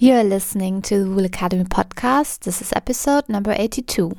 You're 0.00 0.22
listening 0.22 0.80
to 0.82 1.02
the 1.02 1.10
Wool 1.10 1.24
Academy 1.24 1.64
podcast. 1.64 2.44
This 2.44 2.62
is 2.62 2.72
episode 2.72 3.28
number 3.28 3.52
82. 3.52 4.12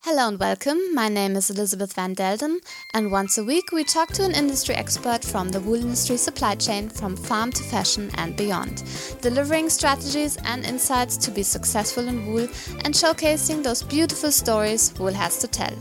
Hello 0.00 0.28
and 0.28 0.38
welcome. 0.38 0.94
My 0.94 1.08
name 1.08 1.36
is 1.36 1.48
Elizabeth 1.48 1.94
Van 1.94 2.14
Delden, 2.14 2.58
and 2.92 3.10
once 3.10 3.38
a 3.38 3.42
week 3.42 3.72
we 3.72 3.82
talk 3.82 4.10
to 4.10 4.24
an 4.24 4.34
industry 4.34 4.74
expert 4.74 5.24
from 5.24 5.48
the 5.48 5.60
wool 5.62 5.80
industry 5.80 6.18
supply 6.18 6.54
chain 6.56 6.90
from 6.90 7.16
farm 7.16 7.50
to 7.52 7.62
fashion 7.62 8.10
and 8.16 8.36
beyond, 8.36 8.84
delivering 9.22 9.70
strategies 9.70 10.36
and 10.44 10.66
insights 10.66 11.16
to 11.16 11.30
be 11.30 11.42
successful 11.42 12.08
in 12.08 12.26
wool 12.26 12.46
and 12.84 12.92
showcasing 12.92 13.62
those 13.62 13.82
beautiful 13.82 14.30
stories 14.30 14.92
wool 14.98 15.14
has 15.14 15.38
to 15.38 15.48
tell. 15.48 15.74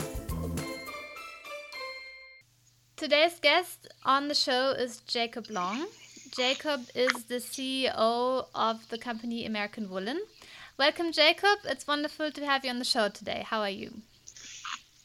Today's 2.96 3.38
guest 3.42 3.90
on 4.06 4.30
the 4.30 4.34
show 4.34 4.70
is 4.70 5.02
Jacob 5.02 5.48
Long. 5.50 5.88
Jacob 6.36 6.88
is 6.96 7.26
the 7.26 7.36
CEO 7.36 8.46
of 8.56 8.88
the 8.90 8.98
company 8.98 9.46
American 9.46 9.90
Woolen. 9.90 10.22
Welcome, 10.78 11.12
Jacob. 11.12 11.60
It's 11.66 11.86
wonderful 11.86 12.32
to 12.32 12.46
have 12.46 12.64
you 12.64 12.70
on 12.70 12.80
the 12.80 12.86
show 12.86 13.10
today. 13.10 13.44
How 13.46 13.60
are 13.60 13.70
you? 13.70 13.92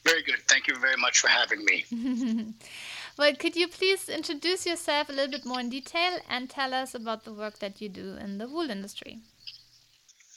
Very 0.04 0.22
good. 0.22 0.38
Thank 0.46 0.68
you 0.68 0.76
very 0.76 0.96
much 0.96 1.18
for 1.18 1.26
having 1.26 1.64
me. 1.64 1.84
well, 3.18 3.34
could 3.34 3.56
you 3.56 3.66
please 3.66 4.08
introduce 4.08 4.66
yourself 4.66 5.08
a 5.08 5.12
little 5.12 5.32
bit 5.32 5.44
more 5.44 5.58
in 5.58 5.68
detail 5.68 6.20
and 6.30 6.48
tell 6.48 6.72
us 6.72 6.94
about 6.94 7.24
the 7.24 7.32
work 7.32 7.58
that 7.58 7.80
you 7.80 7.88
do 7.88 8.14
in 8.14 8.38
the 8.38 8.46
wool 8.46 8.70
industry? 8.70 9.18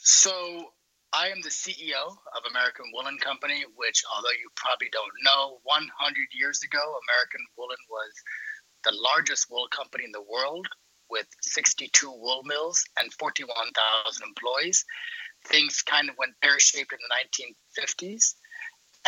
So, 0.02 0.72
I 1.12 1.28
am 1.28 1.40
the 1.42 1.50
CEO 1.50 2.02
of 2.36 2.50
American 2.50 2.86
Woolen 2.92 3.18
Company, 3.18 3.64
which, 3.76 4.02
although 4.12 4.30
you 4.30 4.50
probably 4.56 4.88
don't 4.90 5.12
know, 5.22 5.60
100 5.62 5.90
years 6.32 6.62
ago, 6.64 6.78
American 6.78 7.46
Woolen 7.56 7.78
was 7.88 8.12
the 8.84 8.92
largest 8.94 9.50
wool 9.50 9.68
company 9.68 10.04
in 10.04 10.12
the 10.12 10.22
world 10.22 10.66
with 11.10 11.26
62 11.42 12.10
wool 12.10 12.42
mills 12.44 12.84
and 12.98 13.12
41,000 13.14 14.22
employees. 14.22 14.84
Things 15.46 15.82
kind 15.82 16.08
of 16.08 16.16
went 16.18 16.34
pear 16.40 16.58
shaped 16.60 16.92
in 16.92 16.98
the 16.98 17.52
1950s. 17.82 18.34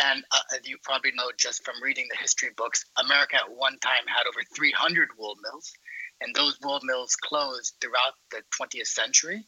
And 0.01 0.23
uh, 0.31 0.57
you 0.63 0.77
probably 0.83 1.11
know 1.15 1.31
just 1.37 1.63
from 1.63 1.81
reading 1.81 2.07
the 2.09 2.17
history 2.17 2.49
books, 2.57 2.83
America 2.97 3.35
at 3.35 3.51
one 3.55 3.77
time 3.79 4.07
had 4.07 4.27
over 4.27 4.41
300 4.55 5.09
wool 5.17 5.37
mills, 5.43 5.71
and 6.19 6.33
those 6.33 6.57
wool 6.61 6.79
mills 6.83 7.15
closed 7.15 7.75
throughout 7.79 8.15
the 8.31 8.41
20th 8.59 8.87
century. 8.87 9.45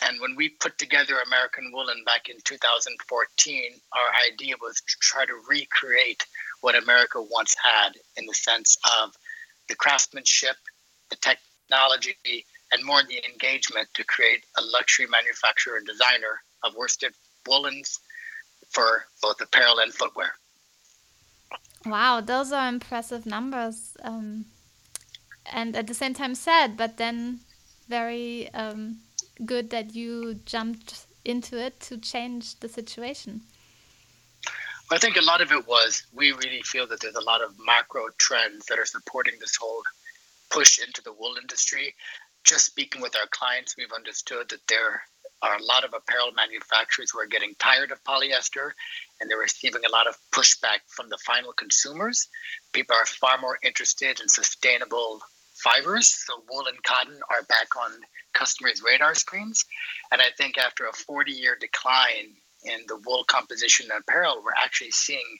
And 0.00 0.20
when 0.20 0.36
we 0.36 0.48
put 0.48 0.78
together 0.78 1.14
American 1.26 1.70
Woolen 1.72 2.02
back 2.04 2.28
in 2.28 2.36
2014, 2.44 3.80
our 3.92 4.32
idea 4.32 4.54
was 4.60 4.76
to 4.76 4.96
try 5.00 5.26
to 5.26 5.42
recreate 5.48 6.24
what 6.60 6.80
America 6.80 7.20
once 7.20 7.54
had 7.62 7.92
in 8.16 8.26
the 8.26 8.34
sense 8.34 8.76
of 9.00 9.12
the 9.72 9.76
craftsmanship, 9.76 10.56
the 11.08 11.16
technology, 11.16 12.14
and 12.72 12.84
more 12.84 13.02
the 13.02 13.24
engagement 13.24 13.88
to 13.94 14.04
create 14.04 14.44
a 14.58 14.62
luxury 14.62 15.06
manufacturer 15.06 15.78
and 15.78 15.86
designer 15.86 16.42
of 16.62 16.74
worsted 16.76 17.14
woolens 17.46 17.98
for 18.68 19.06
both 19.22 19.40
apparel 19.40 19.78
and 19.78 19.94
footwear. 19.94 20.34
Wow, 21.86 22.20
those 22.20 22.52
are 22.52 22.68
impressive 22.68 23.24
numbers. 23.24 23.96
Um, 24.02 24.44
and 25.46 25.74
at 25.74 25.86
the 25.86 25.94
same 25.94 26.12
time 26.12 26.34
sad, 26.34 26.76
but 26.76 26.98
then 26.98 27.40
very 27.88 28.52
um, 28.52 28.98
good 29.46 29.70
that 29.70 29.94
you 29.94 30.34
jumped 30.44 31.06
into 31.24 31.56
it 31.58 31.80
to 31.80 31.96
change 31.96 32.60
the 32.60 32.68
situation. 32.68 33.40
I 34.90 34.98
think 34.98 35.16
a 35.16 35.22
lot 35.22 35.40
of 35.40 35.52
it 35.52 35.66
was 35.66 36.02
we 36.12 36.32
really 36.32 36.62
feel 36.62 36.86
that 36.88 37.00
there's 37.00 37.14
a 37.14 37.24
lot 37.24 37.42
of 37.42 37.54
macro 37.64 38.08
trends 38.18 38.66
that 38.66 38.78
are 38.78 38.86
supporting 38.86 39.34
this 39.40 39.56
whole 39.56 39.82
push 40.50 40.78
into 40.78 41.02
the 41.02 41.12
wool 41.12 41.36
industry. 41.40 41.94
Just 42.44 42.66
speaking 42.66 43.00
with 43.00 43.16
our 43.16 43.26
clients, 43.30 43.76
we've 43.76 43.92
understood 43.92 44.48
that 44.50 44.66
there 44.68 45.02
are 45.42 45.56
a 45.56 45.62
lot 45.62 45.84
of 45.84 45.94
apparel 45.94 46.32
manufacturers 46.32 47.10
who 47.10 47.18
are 47.18 47.26
getting 47.26 47.54
tired 47.58 47.90
of 47.90 48.02
polyester 48.04 48.72
and 49.20 49.30
they're 49.30 49.38
receiving 49.38 49.82
a 49.84 49.92
lot 49.92 50.06
of 50.06 50.16
pushback 50.32 50.80
from 50.88 51.08
the 51.08 51.18
final 51.18 51.52
consumers. 51.52 52.28
People 52.72 52.96
are 52.96 53.06
far 53.06 53.38
more 53.38 53.58
interested 53.62 54.20
in 54.20 54.28
sustainable 54.28 55.20
fibers. 55.54 56.08
So 56.26 56.42
wool 56.50 56.66
and 56.66 56.82
cotton 56.82 57.18
are 57.30 57.42
back 57.44 57.76
on 57.76 57.92
customers' 58.34 58.82
radar 58.82 59.14
screens. 59.14 59.64
And 60.10 60.20
I 60.20 60.30
think 60.36 60.58
after 60.58 60.86
a 60.86 60.92
40 60.92 61.32
year 61.32 61.56
decline 61.58 62.36
in 62.64 62.80
the 62.88 62.96
wool 63.06 63.24
composition 63.24 63.88
and 63.90 64.00
apparel, 64.00 64.42
we're 64.44 64.52
actually 64.56 64.90
seeing 64.92 65.38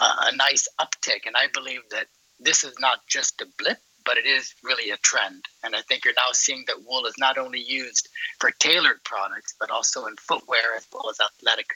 a 0.00 0.34
nice 0.34 0.68
uptick. 0.80 1.26
And 1.26 1.36
I 1.36 1.46
believe 1.52 1.82
that 1.90 2.06
this 2.38 2.64
is 2.64 2.74
not 2.80 3.06
just 3.06 3.40
a 3.40 3.46
blip, 3.58 3.78
but 4.04 4.16
it 4.16 4.26
is 4.26 4.54
really 4.62 4.90
a 4.90 4.96
trend. 4.98 5.44
And 5.62 5.76
I 5.76 5.82
think 5.82 6.04
you're 6.04 6.14
now 6.14 6.32
seeing 6.32 6.64
that 6.66 6.82
wool 6.86 7.04
is 7.06 7.18
not 7.18 7.36
only 7.36 7.60
used 7.60 8.08
for 8.38 8.50
tailored 8.50 9.04
products, 9.04 9.54
but 9.60 9.70
also 9.70 10.06
in 10.06 10.16
footwear 10.16 10.74
as 10.76 10.86
well 10.92 11.10
as 11.10 11.20
athletic 11.20 11.66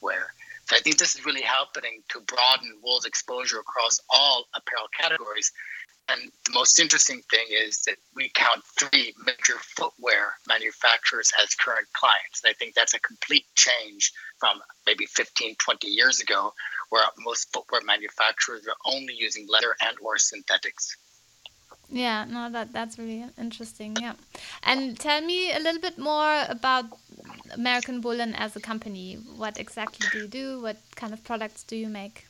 wear. 0.00 0.34
So 0.66 0.76
I 0.76 0.80
think 0.80 0.98
this 0.98 1.14
is 1.14 1.24
really 1.24 1.42
happening 1.42 2.02
to 2.08 2.20
broaden 2.20 2.78
wool's 2.82 3.04
exposure 3.04 3.60
across 3.60 4.00
all 4.12 4.46
apparel 4.54 4.88
categories 4.98 5.52
and 6.08 6.20
the 6.44 6.52
most 6.52 6.78
interesting 6.78 7.22
thing 7.30 7.46
is 7.50 7.82
that 7.82 7.96
we 8.14 8.30
count 8.34 8.62
three 8.78 9.14
major 9.24 9.58
footwear 9.76 10.34
manufacturers 10.46 11.32
as 11.42 11.54
current 11.54 11.86
clients. 11.94 12.42
And 12.42 12.50
I 12.50 12.54
think 12.54 12.74
that's 12.74 12.94
a 12.94 13.00
complete 13.00 13.46
change 13.54 14.12
from 14.38 14.60
maybe 14.86 15.06
15, 15.06 15.56
20 15.56 15.88
years 15.88 16.20
ago, 16.20 16.52
where 16.90 17.02
most 17.20 17.52
footwear 17.52 17.80
manufacturers 17.84 18.66
are 18.66 18.76
only 18.84 19.14
using 19.14 19.46
leather 19.48 19.74
and 19.80 19.96
or 20.02 20.18
synthetics. 20.18 20.96
Yeah, 21.90 22.24
no, 22.24 22.50
that 22.50 22.72
that's 22.72 22.98
really 22.98 23.24
interesting. 23.38 23.96
Yeah, 24.00 24.14
and 24.62 24.98
tell 24.98 25.20
me 25.20 25.52
a 25.52 25.58
little 25.58 25.80
bit 25.80 25.98
more 25.98 26.44
about 26.48 26.86
American 27.52 28.00
Woolen 28.00 28.34
as 28.34 28.56
a 28.56 28.60
company. 28.60 29.16
What 29.36 29.58
exactly 29.58 30.06
do 30.10 30.18
you 30.20 30.28
do? 30.28 30.62
What 30.62 30.78
kind 30.96 31.12
of 31.12 31.22
products 31.24 31.62
do 31.62 31.76
you 31.76 31.88
make? 31.88 32.26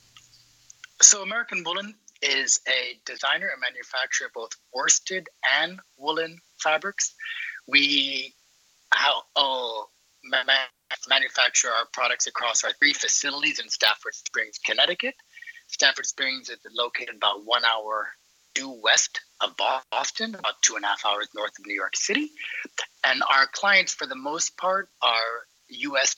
So 1.01 1.23
American 1.23 1.63
Woolen 1.65 1.95
is 2.25 2.61
a 2.67 2.99
designer 3.05 3.49
and 3.53 3.61
manufacturer 3.61 4.29
of 4.29 4.33
both 4.33 4.53
worsted 4.73 5.29
and 5.61 5.79
woolen 5.99 6.39
fabrics. 6.59 7.15
We 7.69 8.35
oh, 9.37 9.87
manufacture 11.09 11.69
our 11.69 11.87
products 11.93 12.27
across 12.27 12.65
our 12.65 12.73
three 12.73 12.93
facilities 12.93 13.59
in 13.61 13.69
Stafford 13.69 14.15
Springs, 14.15 14.59
Connecticut. 14.65 15.15
Stafford 15.69 16.07
Springs 16.07 16.49
is 16.49 16.59
located 16.75 17.17
about 17.17 17.45
one 17.45 17.65
hour 17.65 18.09
due 18.55 18.81
west 18.83 19.21
of 19.41 19.55
Boston, 19.91 20.35
about 20.35 20.63
two 20.63 20.77
and 20.77 20.85
a 20.85 20.89
half 20.89 21.05
hours 21.05 21.29
north 21.35 21.53
of 21.59 21.67
New 21.67 21.75
York 21.75 21.97
City. 21.97 22.31
And 23.05 23.23
our 23.23 23.47
clients, 23.53 23.93
for 23.93 24.07
the 24.07 24.15
most 24.15 24.57
part, 24.57 24.89
are 25.03 25.47
US 25.69 26.17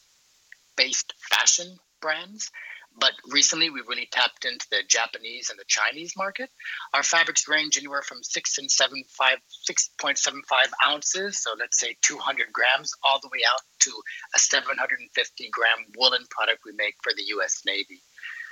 based 0.77 1.15
fashion 1.31 1.79
brands 2.03 2.51
but 2.99 3.13
recently, 3.31 3.69
we've 3.71 3.89
really 3.89 4.09
tapped 4.11 4.45
into 4.45 4.67
the 4.71 4.83
Japanese 4.89 5.51
and 5.51 5.59
the 5.59 5.65
Chinese 5.69 6.15
market. 6.17 6.51
Our 6.95 7.03
fabrics 7.03 7.47
range 7.47 7.77
anywhere 7.77 8.03
from 8.03 8.23
six 8.23 8.59
and 8.59 8.71
seven 8.71 9.05
five, 9.09 9.39
six 9.49 9.91
point 10.01 10.19
seven 10.19 10.43
five 10.49 10.73
ounces, 10.87 11.43
so 11.43 11.51
let's 11.59 11.79
say 11.79 11.97
200 12.03 12.47
grams, 12.53 12.93
all 13.05 13.21
the 13.21 13.29
way 13.29 13.41
out 13.49 13.61
to 13.81 13.91
a 14.35 14.39
750 14.39 15.49
gram 15.51 15.87
woolen 15.97 16.25
product 16.31 16.61
we 16.65 16.73
make 16.73 16.95
for 17.03 17.13
the 17.15 17.25
U.S. 17.37 17.63
Navy. 17.67 18.03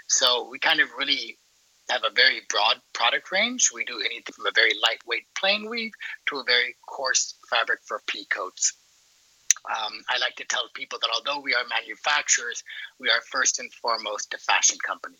So 0.08 0.48
we 0.50 0.58
kind 0.58 0.80
of 0.80 0.88
really 0.98 1.38
have 1.90 2.02
a 2.04 2.14
very 2.14 2.42
broad 2.48 2.76
product 2.92 3.30
range. 3.32 3.70
We 3.74 3.84
do 3.84 4.00
anything 4.00 4.32
from 4.34 4.46
a 4.46 4.52
very 4.54 4.72
lightweight 4.82 5.24
plain 5.38 5.68
weave 5.68 5.92
to 6.28 6.36
a 6.36 6.44
very 6.44 6.76
coarse 6.86 7.34
fabric 7.50 7.80
for 7.86 8.02
pea 8.06 8.26
coats. 8.26 8.74
Um, 9.68 9.92
I 10.08 10.18
like 10.18 10.36
to 10.36 10.44
tell 10.44 10.68
people 10.74 10.98
that 11.00 11.10
although 11.14 11.40
we 11.40 11.54
are 11.54 11.64
manufacturers, 11.68 12.62
we 12.98 13.08
are 13.08 13.20
first 13.30 13.58
and 13.58 13.72
foremost 13.72 14.34
a 14.34 14.38
fashion 14.38 14.78
company. 14.84 15.16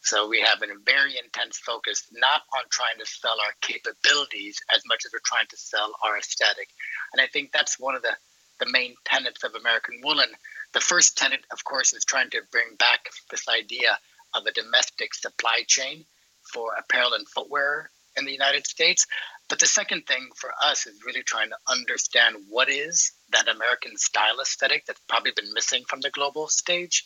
So 0.00 0.28
we 0.28 0.40
have 0.40 0.62
a 0.62 0.66
very 0.84 1.14
intense 1.22 1.58
focus 1.58 2.06
not 2.12 2.42
on 2.54 2.62
trying 2.70 2.98
to 2.98 3.06
sell 3.06 3.36
our 3.44 3.52
capabilities 3.60 4.60
as 4.74 4.82
much 4.86 5.04
as 5.04 5.12
we're 5.12 5.20
trying 5.24 5.46
to 5.48 5.56
sell 5.56 5.92
our 6.04 6.18
aesthetic. 6.18 6.68
And 7.12 7.20
I 7.20 7.26
think 7.26 7.50
that's 7.50 7.80
one 7.80 7.94
of 7.94 8.02
the, 8.02 8.14
the 8.60 8.70
main 8.70 8.94
tenets 9.04 9.42
of 9.42 9.54
American 9.54 10.00
Woolen. 10.04 10.30
The 10.72 10.80
first 10.80 11.16
tenet, 11.16 11.40
of 11.50 11.64
course, 11.64 11.94
is 11.94 12.04
trying 12.04 12.30
to 12.30 12.42
bring 12.52 12.76
back 12.78 13.08
this 13.30 13.48
idea 13.48 13.98
of 14.34 14.46
a 14.46 14.52
domestic 14.52 15.14
supply 15.14 15.64
chain 15.66 16.04
for 16.52 16.74
apparel 16.78 17.14
and 17.14 17.26
footwear 17.28 17.90
in 18.18 18.24
the 18.24 18.32
United 18.32 18.66
States. 18.66 19.06
But 19.48 19.60
the 19.60 19.66
second 19.66 20.06
thing 20.06 20.28
for 20.36 20.50
us 20.62 20.86
is 20.86 21.00
really 21.06 21.22
trying 21.22 21.48
to 21.50 21.56
understand 21.68 22.36
what 22.48 22.68
is 22.68 23.12
that 23.30 23.48
American 23.48 23.96
style 23.96 24.40
aesthetic 24.42 24.84
that's 24.86 25.00
probably 25.08 25.32
been 25.34 25.52
missing 25.54 25.84
from 25.88 26.00
the 26.00 26.10
global 26.10 26.48
stage. 26.48 27.04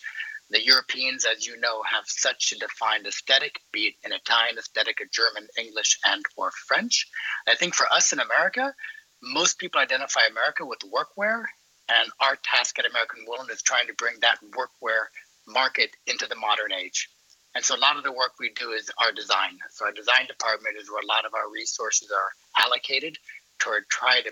The 0.51 0.65
Europeans, 0.65 1.25
as 1.25 1.47
you 1.47 1.59
know, 1.61 1.83
have 1.83 2.05
such 2.07 2.53
a 2.53 2.59
defined 2.59 3.07
aesthetic, 3.07 3.61
be 3.73 3.87
it 3.87 3.95
an 4.05 4.13
Italian 4.13 4.59
aesthetic, 4.59 5.01
a 5.01 5.07
German, 5.11 5.49
English, 5.57 5.99
and 6.05 6.23
or 6.37 6.51
French. 6.67 7.07
I 7.47 7.55
think 7.55 7.75
for 7.75 7.87
us 7.93 8.13
in 8.13 8.19
America, 8.19 8.75
most 9.23 9.59
people 9.59 9.81
identify 9.81 10.23
America 10.29 10.67
with 10.67 10.81
workwear, 10.81 11.45
and 11.89 12.13
our 12.21 12.37
task 12.43 12.79
at 12.79 12.87
American 12.87 13.25
Woolen 13.27 13.51
is 13.51 13.63
trying 13.63 13.87
to 13.87 13.95
bring 13.95 14.17
that 14.21 14.39
workwear 14.51 15.07
market 15.47 15.91
into 16.07 16.27
the 16.27 16.37
modern 16.37 16.73
age. 16.73 17.09
And 17.55 17.65
so 17.65 17.77
a 17.77 17.79
lot 17.79 17.97
of 17.97 18.03
the 18.03 18.13
work 18.13 18.33
we 18.41 18.51
do 18.51 18.73
is 18.73 18.91
our 18.99 19.13
design. 19.13 19.59
So 19.71 19.85
our 19.85 19.93
design 19.93 20.27
department 20.27 20.77
is 20.81 20.91
where 20.91 21.03
a 21.03 21.07
lot 21.07 21.27
of 21.27 21.35
our 21.35 21.51
resources 21.53 22.11
are 22.11 22.65
allocated 22.65 23.19
toward 23.59 23.89
try 23.89 24.23
to 24.23 24.31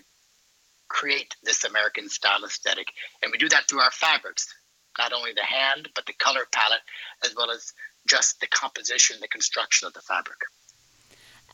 create 0.89 1.37
this 1.43 1.65
American 1.65 2.09
style 2.09 2.45
aesthetic. 2.45 2.89
And 3.23 3.31
we 3.31 3.39
do 3.39 3.49
that 3.51 3.69
through 3.69 3.81
our 3.81 3.91
fabrics, 3.91 4.53
not 4.99 5.13
only 5.13 5.33
the 5.33 5.45
hand, 5.45 5.89
but 5.95 6.07
the 6.07 6.15
color 6.15 6.47
palette, 6.51 6.81
as 7.25 7.35
well 7.37 7.51
as 7.51 7.73
just 8.09 8.41
the 8.41 8.47
composition, 8.47 9.17
the 9.21 9.29
construction 9.29 9.87
of 9.87 9.93
the 9.95 10.01
fabric. 10.01 10.39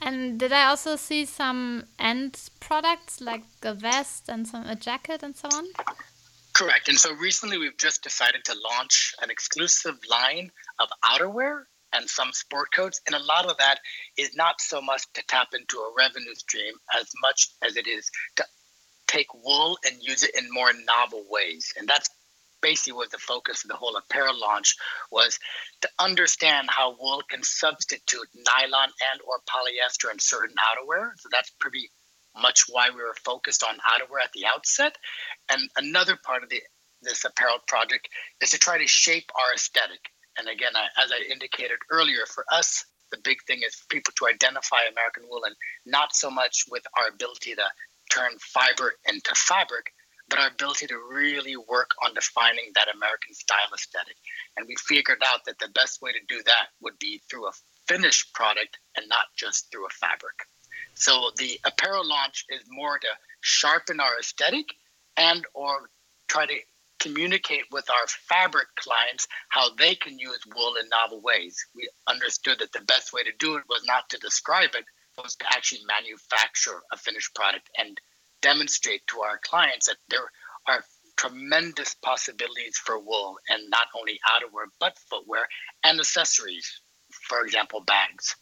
And 0.00 0.38
did 0.38 0.52
I 0.52 0.66
also 0.66 0.96
see 0.96 1.24
some 1.24 1.84
end 1.98 2.50
products 2.60 3.20
like 3.20 3.44
a 3.62 3.74
vest 3.74 4.28
and 4.28 4.46
some 4.46 4.66
a 4.66 4.76
jacket 4.76 5.22
and 5.22 5.36
so 5.36 5.48
on? 5.52 5.64
Correct. 6.56 6.88
And 6.88 6.98
so 6.98 7.12
recently 7.16 7.58
we've 7.58 7.76
just 7.76 8.02
decided 8.02 8.42
to 8.46 8.56
launch 8.70 9.14
an 9.20 9.28
exclusive 9.28 9.98
line 10.08 10.50
of 10.78 10.88
outerwear 11.04 11.64
and 11.92 12.08
some 12.08 12.32
sport 12.32 12.68
coats. 12.74 12.98
And 13.06 13.14
a 13.14 13.22
lot 13.22 13.44
of 13.44 13.58
that 13.58 13.80
is 14.16 14.34
not 14.34 14.62
so 14.62 14.80
much 14.80 15.02
to 15.12 15.22
tap 15.28 15.48
into 15.52 15.76
a 15.76 15.92
revenue 15.98 16.34
stream 16.34 16.72
as 16.98 17.12
much 17.20 17.50
as 17.62 17.76
it 17.76 17.86
is 17.86 18.10
to 18.36 18.44
take 19.06 19.26
wool 19.34 19.76
and 19.84 19.96
use 20.00 20.22
it 20.22 20.34
in 20.34 20.50
more 20.50 20.70
novel 20.86 21.26
ways. 21.28 21.74
And 21.78 21.86
that's 21.86 22.08
basically 22.62 22.94
was 22.94 23.10
the 23.10 23.18
focus 23.18 23.62
of 23.62 23.68
the 23.68 23.76
whole 23.76 23.96
apparel 23.96 24.40
launch 24.40 24.76
was 25.12 25.38
to 25.82 25.90
understand 25.98 26.70
how 26.70 26.96
wool 26.98 27.20
can 27.28 27.42
substitute 27.42 28.28
nylon 28.34 28.88
and 29.12 29.20
or 29.28 29.40
polyester 29.40 30.10
in 30.10 30.18
certain 30.18 30.56
outerwear. 30.56 31.10
So 31.18 31.28
that's 31.30 31.52
pretty 31.60 31.90
much 32.40 32.64
why 32.68 32.90
we 32.90 33.02
were 33.02 33.16
focused 33.24 33.62
on 33.62 33.76
outerwear 33.76 34.22
at 34.24 34.32
the 34.32 34.46
outset. 34.46 34.96
And 35.50 35.68
another 35.76 36.16
part 36.24 36.42
of 36.42 36.48
the 36.48 36.62
this 37.02 37.24
apparel 37.24 37.58
project 37.66 38.08
is 38.40 38.50
to 38.50 38.58
try 38.58 38.78
to 38.78 38.86
shape 38.86 39.30
our 39.34 39.54
aesthetic. 39.54 40.00
And 40.38 40.48
again, 40.48 40.72
I, 40.74 40.86
as 41.02 41.12
I 41.12 41.30
indicated 41.30 41.78
earlier, 41.90 42.26
for 42.26 42.44
us, 42.52 42.84
the 43.10 43.18
big 43.22 43.38
thing 43.46 43.60
is 43.66 43.74
for 43.74 43.86
people 43.88 44.12
to 44.16 44.26
identify 44.26 44.82
American 44.90 45.24
woolen, 45.30 45.54
not 45.84 46.14
so 46.14 46.30
much 46.30 46.64
with 46.70 46.82
our 46.98 47.08
ability 47.08 47.54
to 47.54 47.62
turn 48.10 48.32
fiber 48.38 48.94
into 49.08 49.34
fabric, 49.34 49.92
but 50.28 50.38
our 50.38 50.48
ability 50.48 50.86
to 50.88 50.98
really 50.98 51.56
work 51.56 51.90
on 52.04 52.14
defining 52.14 52.72
that 52.74 52.94
American 52.94 53.34
style 53.34 53.70
aesthetic. 53.72 54.16
And 54.56 54.66
we 54.66 54.74
figured 54.76 55.22
out 55.24 55.44
that 55.46 55.58
the 55.58 55.68
best 55.68 56.02
way 56.02 56.12
to 56.12 56.18
do 56.28 56.42
that 56.42 56.68
would 56.80 56.98
be 56.98 57.20
through 57.30 57.46
a 57.46 57.52
finished 57.86 58.34
product 58.34 58.78
and 58.96 59.08
not 59.08 59.26
just 59.36 59.70
through 59.70 59.86
a 59.86 59.90
fabric. 59.90 60.34
So 60.96 61.30
the 61.36 61.60
apparel 61.64 62.06
launch 62.06 62.44
is 62.48 62.62
more 62.68 62.98
to 62.98 63.08
sharpen 63.40 64.00
our 64.00 64.18
aesthetic 64.18 64.66
and 65.16 65.44
or 65.54 65.90
try 66.28 66.46
to 66.46 66.58
communicate 66.98 67.64
with 67.70 67.88
our 67.90 68.06
fabric 68.28 68.68
clients 68.76 69.28
how 69.50 69.74
they 69.74 69.94
can 69.94 70.18
use 70.18 70.40
wool 70.54 70.74
in 70.80 70.88
novel 70.88 71.20
ways. 71.20 71.64
We 71.74 71.88
understood 72.06 72.58
that 72.60 72.72
the 72.72 72.80
best 72.80 73.12
way 73.12 73.22
to 73.22 73.32
do 73.38 73.56
it 73.56 73.64
was 73.68 73.84
not 73.86 74.08
to 74.10 74.18
describe 74.18 74.70
it, 74.74 74.86
was 75.22 75.36
to 75.36 75.44
actually 75.54 75.82
manufacture 75.86 76.80
a 76.90 76.96
finished 76.96 77.34
product 77.34 77.68
and 77.76 78.00
demonstrate 78.40 79.06
to 79.08 79.20
our 79.20 79.38
clients 79.44 79.86
that 79.86 79.98
there 80.08 80.30
are 80.66 80.82
tremendous 81.16 81.94
possibilities 81.94 82.76
for 82.76 82.98
wool 82.98 83.36
and 83.48 83.70
not 83.70 83.88
only 83.98 84.18
outerwear 84.28 84.66
but 84.78 84.98
footwear 85.10 85.46
and 85.84 85.98
accessories 85.98 86.82
for 87.28 87.40
example 87.42 87.82
bags 87.86 88.36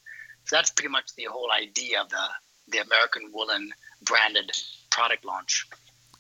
so 0.44 0.56
that's 0.56 0.70
pretty 0.70 0.90
much 0.90 1.14
the 1.16 1.28
whole 1.30 1.50
idea 1.52 2.02
of 2.02 2.08
the 2.08 2.26
the 2.68 2.78
american 2.78 3.30
woolen 3.32 3.70
branded 4.02 4.50
product 4.90 5.24
launch 5.24 5.66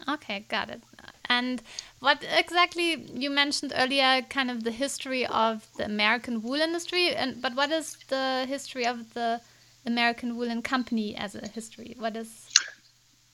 okay 0.08 0.44
got 0.48 0.68
it 0.70 0.82
and 1.26 1.62
what 2.00 2.24
exactly 2.36 3.06
you 3.14 3.30
mentioned 3.30 3.72
earlier 3.76 4.22
kind 4.28 4.50
of 4.50 4.64
the 4.64 4.70
history 4.70 5.26
of 5.26 5.66
the 5.76 5.84
american 5.84 6.42
wool 6.42 6.60
industry 6.60 7.14
and 7.14 7.40
but 7.40 7.54
what 7.54 7.70
is 7.70 7.96
the 8.08 8.44
history 8.48 8.86
of 8.86 9.14
the 9.14 9.40
american 9.86 10.36
woolen 10.36 10.62
company 10.62 11.16
as 11.16 11.34
a 11.34 11.46
history 11.48 11.94
what 11.98 12.16
is 12.16 12.48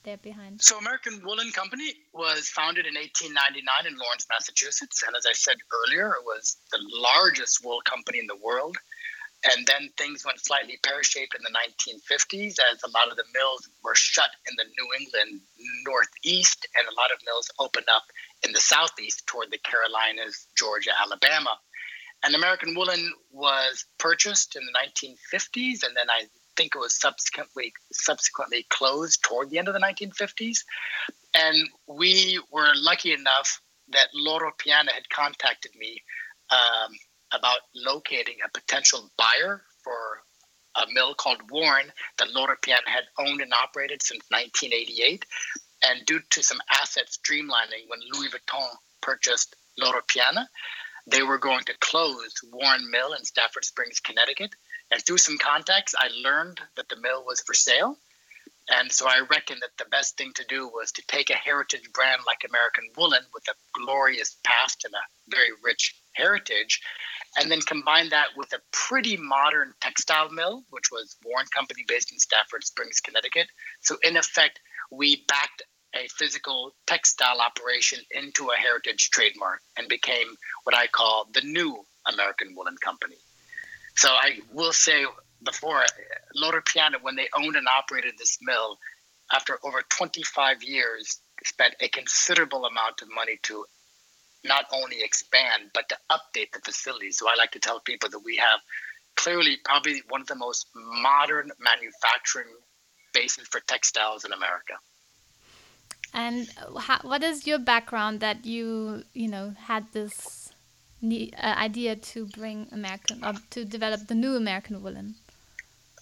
there 0.03 0.17
behind? 0.17 0.61
So, 0.61 0.77
American 0.77 1.21
Woolen 1.23 1.51
Company 1.51 1.93
was 2.13 2.49
founded 2.49 2.85
in 2.85 2.95
1899 2.95 3.91
in 3.91 3.97
Lawrence, 3.97 4.25
Massachusetts. 4.29 5.03
And 5.05 5.15
as 5.15 5.25
I 5.25 5.33
said 5.33 5.57
earlier, 5.71 6.07
it 6.09 6.25
was 6.25 6.57
the 6.71 6.79
largest 6.81 7.63
wool 7.63 7.81
company 7.85 8.19
in 8.19 8.27
the 8.27 8.37
world. 8.43 8.77
And 9.43 9.65
then 9.65 9.89
things 9.97 10.23
went 10.23 10.39
slightly 10.39 10.77
pear 10.83 11.01
shaped 11.03 11.35
in 11.35 11.41
the 11.41 11.49
1950s 11.49 12.57
as 12.71 12.83
a 12.83 12.91
lot 12.91 13.09
of 13.09 13.17
the 13.17 13.25
mills 13.33 13.67
were 13.83 13.95
shut 13.95 14.29
in 14.47 14.55
the 14.55 14.65
New 14.77 14.89
England 14.99 15.41
Northeast, 15.85 16.67
and 16.75 16.87
a 16.87 16.93
lot 16.93 17.11
of 17.11 17.25
mills 17.25 17.49
opened 17.59 17.87
up 17.93 18.03
in 18.43 18.53
the 18.53 18.61
Southeast 18.61 19.25
toward 19.25 19.49
the 19.49 19.57
Carolinas, 19.57 20.47
Georgia, 20.55 20.91
Alabama. 20.99 21.57
And 22.23 22.35
American 22.35 22.75
Woolen 22.75 23.13
was 23.31 23.85
purchased 23.97 24.55
in 24.55 24.61
the 24.63 24.73
1950s, 24.73 25.83
and 25.83 25.95
then 25.97 26.09
I 26.09 26.25
think 26.55 26.75
it 26.75 26.79
was 26.79 26.99
subsequently 26.99 27.73
subsequently 27.91 28.67
closed 28.69 29.23
toward 29.23 29.49
the 29.49 29.57
end 29.57 29.67
of 29.67 29.73
the 29.73 29.79
1950s. 29.79 30.59
And 31.33 31.57
we 31.87 32.39
were 32.51 32.71
lucky 32.75 33.13
enough 33.13 33.61
that 33.89 34.09
Loro 34.13 34.51
Piana 34.57 34.91
had 34.93 35.09
contacted 35.09 35.71
me 35.75 36.03
um, 36.51 36.91
about 37.31 37.59
locating 37.75 38.37
a 38.45 38.49
potential 38.49 39.09
buyer 39.17 39.63
for 39.83 40.21
a 40.75 40.85
mill 40.93 41.13
called 41.13 41.49
Warren 41.49 41.91
that 42.17 42.31
Loro 42.31 42.55
Piana 42.61 42.89
had 42.89 43.03
owned 43.17 43.41
and 43.41 43.53
operated 43.53 44.01
since 44.01 44.23
1988. 44.29 45.25
And 45.83 46.05
due 46.05 46.21
to 46.29 46.43
some 46.43 46.61
asset 46.69 47.09
streamlining, 47.09 47.87
when 47.87 47.99
Louis 48.13 48.29
Vuitton 48.29 48.69
purchased 49.01 49.55
Loro 49.77 50.01
Piana, 50.07 50.47
they 51.07 51.23
were 51.23 51.39
going 51.39 51.63
to 51.63 51.73
close 51.79 52.35
Warren 52.51 52.89
Mill 52.91 53.13
in 53.13 53.25
Stafford 53.25 53.65
Springs, 53.65 53.99
Connecticut. 53.99 54.51
And 54.91 55.01
through 55.01 55.17
some 55.17 55.37
contacts, 55.37 55.95
I 55.97 56.09
learned 56.23 56.59
that 56.75 56.89
the 56.89 56.97
mill 56.97 57.25
was 57.25 57.41
for 57.41 57.53
sale. 57.53 57.97
And 58.69 58.91
so 58.91 59.07
I 59.07 59.25
reckoned 59.29 59.61
that 59.61 59.77
the 59.77 59.89
best 59.89 60.17
thing 60.17 60.31
to 60.33 60.45
do 60.47 60.67
was 60.67 60.91
to 60.93 61.01
take 61.07 61.29
a 61.29 61.35
heritage 61.35 61.91
brand 61.93 62.21
like 62.25 62.45
American 62.47 62.89
Woolen 62.95 63.23
with 63.33 63.47
a 63.49 63.55
glorious 63.73 64.37
past 64.43 64.85
and 64.85 64.93
a 64.93 65.29
very 65.29 65.49
rich 65.63 65.95
heritage, 66.13 66.81
and 67.37 67.49
then 67.49 67.61
combine 67.61 68.09
that 68.09 68.27
with 68.35 68.51
a 68.53 68.59
pretty 68.71 69.17
modern 69.17 69.73
textile 69.79 70.29
mill, 70.29 70.63
which 70.69 70.91
was 70.91 71.15
Warren 71.25 71.47
Company 71.55 71.83
based 71.87 72.11
in 72.11 72.19
Stafford 72.19 72.63
Springs, 72.63 72.99
Connecticut. 72.99 73.47
So, 73.81 73.97
in 74.03 74.17
effect, 74.17 74.59
we 74.91 75.23
backed 75.27 75.63
a 75.95 76.07
physical 76.07 76.73
textile 76.87 77.39
operation 77.41 77.99
into 78.11 78.49
a 78.49 78.59
heritage 78.59 79.09
trademark 79.11 79.61
and 79.77 79.87
became 79.87 80.35
what 80.63 80.75
I 80.75 80.87
call 80.87 81.27
the 81.33 81.41
new 81.41 81.85
American 82.11 82.55
Woolen 82.55 82.77
Company. 82.77 83.17
So 83.95 84.09
I 84.09 84.39
will 84.53 84.73
say 84.73 85.05
before, 85.43 85.83
Loro 86.35 86.61
Piana, 86.61 86.97
when 87.01 87.15
they 87.15 87.27
owned 87.35 87.55
and 87.55 87.67
operated 87.67 88.13
this 88.17 88.37
mill, 88.41 88.77
after 89.33 89.59
over 89.63 89.81
25 89.89 90.63
years, 90.63 91.19
spent 91.45 91.75
a 91.81 91.87
considerable 91.87 92.65
amount 92.65 93.01
of 93.01 93.09
money 93.13 93.39
to 93.43 93.65
not 94.43 94.65
only 94.71 95.01
expand, 95.01 95.71
but 95.73 95.89
to 95.89 95.97
update 96.09 96.51
the 96.51 96.59
facility. 96.59 97.11
So 97.11 97.27
I 97.27 97.35
like 97.37 97.51
to 97.51 97.59
tell 97.59 97.79
people 97.79 98.09
that 98.09 98.19
we 98.19 98.37
have 98.37 98.59
clearly 99.15 99.57
probably 99.63 100.01
one 100.09 100.21
of 100.21 100.27
the 100.27 100.35
most 100.35 100.67
modern 100.75 101.51
manufacturing 101.59 102.47
bases 103.13 103.47
for 103.47 103.59
textiles 103.61 104.25
in 104.25 104.31
America. 104.31 104.73
And 106.13 106.49
how, 106.79 106.99
what 107.03 107.23
is 107.23 107.47
your 107.47 107.59
background 107.59 108.19
that 108.19 108.45
you, 108.45 109.03
you 109.13 109.27
know, 109.27 109.53
had 109.57 109.85
this 109.93 110.51
uh, 111.03 111.25
idea 111.41 111.95
to 111.95 112.25
bring 112.25 112.67
American 112.71 113.23
uh, 113.23 113.33
to 113.51 113.63
develop 113.63 114.07
the 114.07 114.15
new 114.15 114.35
American 114.35 114.81
woolen? 114.81 115.15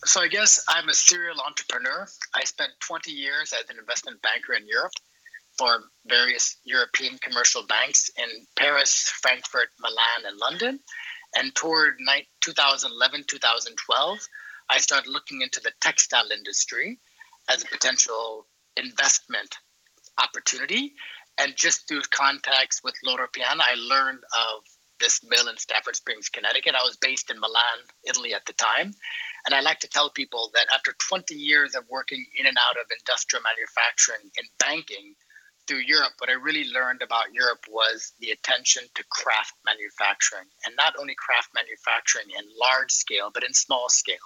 So 0.06 0.22
I 0.22 0.28
guess 0.28 0.64
I'm 0.68 0.88
a 0.90 0.94
serial 0.94 1.42
entrepreneur. 1.46 2.08
I 2.34 2.44
spent 2.46 2.72
20 2.80 3.12
years 3.12 3.54
as 3.54 3.70
an 3.70 3.78
investment 3.78 4.22
banker 4.22 4.54
in 4.54 4.66
Europe 4.66 4.94
for 5.60 5.84
various 6.08 6.56
European 6.64 7.18
commercial 7.18 7.66
banks 7.68 8.10
in 8.18 8.48
Paris, 8.58 9.12
Frankfurt, 9.22 9.68
Milan, 9.82 10.26
and 10.26 10.38
London. 10.38 10.80
And 11.36 11.54
toward 11.54 11.96
2011, 12.42 13.26
2012, 13.28 14.20
I 14.70 14.78
started 14.80 15.12
looking 15.12 15.42
into 15.42 15.60
the 15.60 15.74
textile 15.82 16.32
industry 16.32 16.98
as 17.50 17.64
a 17.64 17.68
potential 17.68 18.48
investment 18.78 19.58
opportunity. 20.18 20.94
And 21.38 21.56
just 21.58 21.88
through 21.88 22.04
contacts 22.10 22.80
with 22.82 22.96
Loro 23.04 23.28
Piana, 23.32 23.64
I 23.70 23.76
learned 23.76 24.24
of 24.24 24.64
this 25.02 25.22
mill 25.28 25.50
in 25.50 25.58
Stafford 25.58 25.96
Springs, 25.96 26.30
Connecticut. 26.30 26.76
I 26.76 26.86
was 26.86 26.98
based 26.98 27.32
in 27.32 27.40
Milan, 27.40 27.80
Italy 28.08 28.34
at 28.34 28.46
the 28.46 28.54
time. 28.54 28.94
And 29.46 29.54
I 29.54 29.60
like 29.60 29.80
to 29.80 29.90
tell 29.90 30.10
people 30.10 30.52
that 30.54 30.68
after 30.74 30.94
20 31.00 31.36
years 31.36 31.76
of 31.76 31.84
working 31.90 32.26
in 32.38 32.46
and 32.46 32.58
out 32.58 32.78
of 32.80 32.88
industrial 32.98 33.44
manufacturing 33.44 34.32
and 34.38 34.48
banking 34.60 35.16
through 35.70 35.86
Europe, 35.86 36.14
what 36.18 36.32
I 36.32 36.34
really 36.34 36.66
learned 36.74 37.04
about 37.04 37.32
Europe 37.32 37.64
was 37.70 38.14
the 38.20 38.32
attention 38.32 38.84
to 38.96 39.04
craft 39.12 39.54
manufacturing. 39.66 40.50
And 40.66 40.76
not 40.76 40.96
only 41.00 41.14
craft 41.14 41.50
manufacturing 41.54 42.26
in 42.38 42.44
large 42.60 42.92
scale, 42.92 43.30
but 43.32 43.44
in 43.44 43.54
small 43.54 43.88
scale 43.88 44.18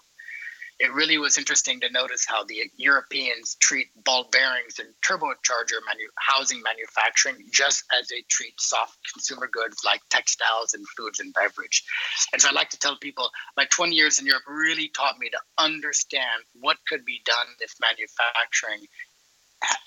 it 0.79 0.93
really 0.93 1.17
was 1.17 1.37
interesting 1.37 1.79
to 1.79 1.89
notice 1.91 2.25
how 2.27 2.43
the 2.43 2.69
Europeans 2.77 3.55
treat 3.61 3.87
ball 4.03 4.27
bearings 4.31 4.79
and 4.79 4.89
turbocharger 5.05 5.79
manu- 5.85 6.11
housing 6.17 6.61
manufacturing 6.61 7.37
just 7.51 7.83
as 7.97 8.07
they 8.07 8.23
treat 8.29 8.59
soft 8.59 8.97
consumer 9.13 9.47
goods 9.47 9.77
like 9.85 10.01
textiles 10.09 10.73
and 10.73 10.85
foods 10.97 11.19
and 11.19 11.33
beverage. 11.33 11.83
And 12.31 12.41
so 12.41 12.49
I 12.49 12.53
like 12.53 12.69
to 12.71 12.79
tell 12.79 12.97
people 12.97 13.29
my 13.55 13.65
20 13.69 13.95
years 13.95 14.19
in 14.19 14.25
Europe 14.25 14.43
really 14.47 14.89
taught 14.89 15.19
me 15.19 15.29
to 15.29 15.39
understand 15.57 16.43
what 16.59 16.77
could 16.87 17.05
be 17.05 17.21
done 17.25 17.47
if 17.59 17.73
manufacturing 17.79 18.87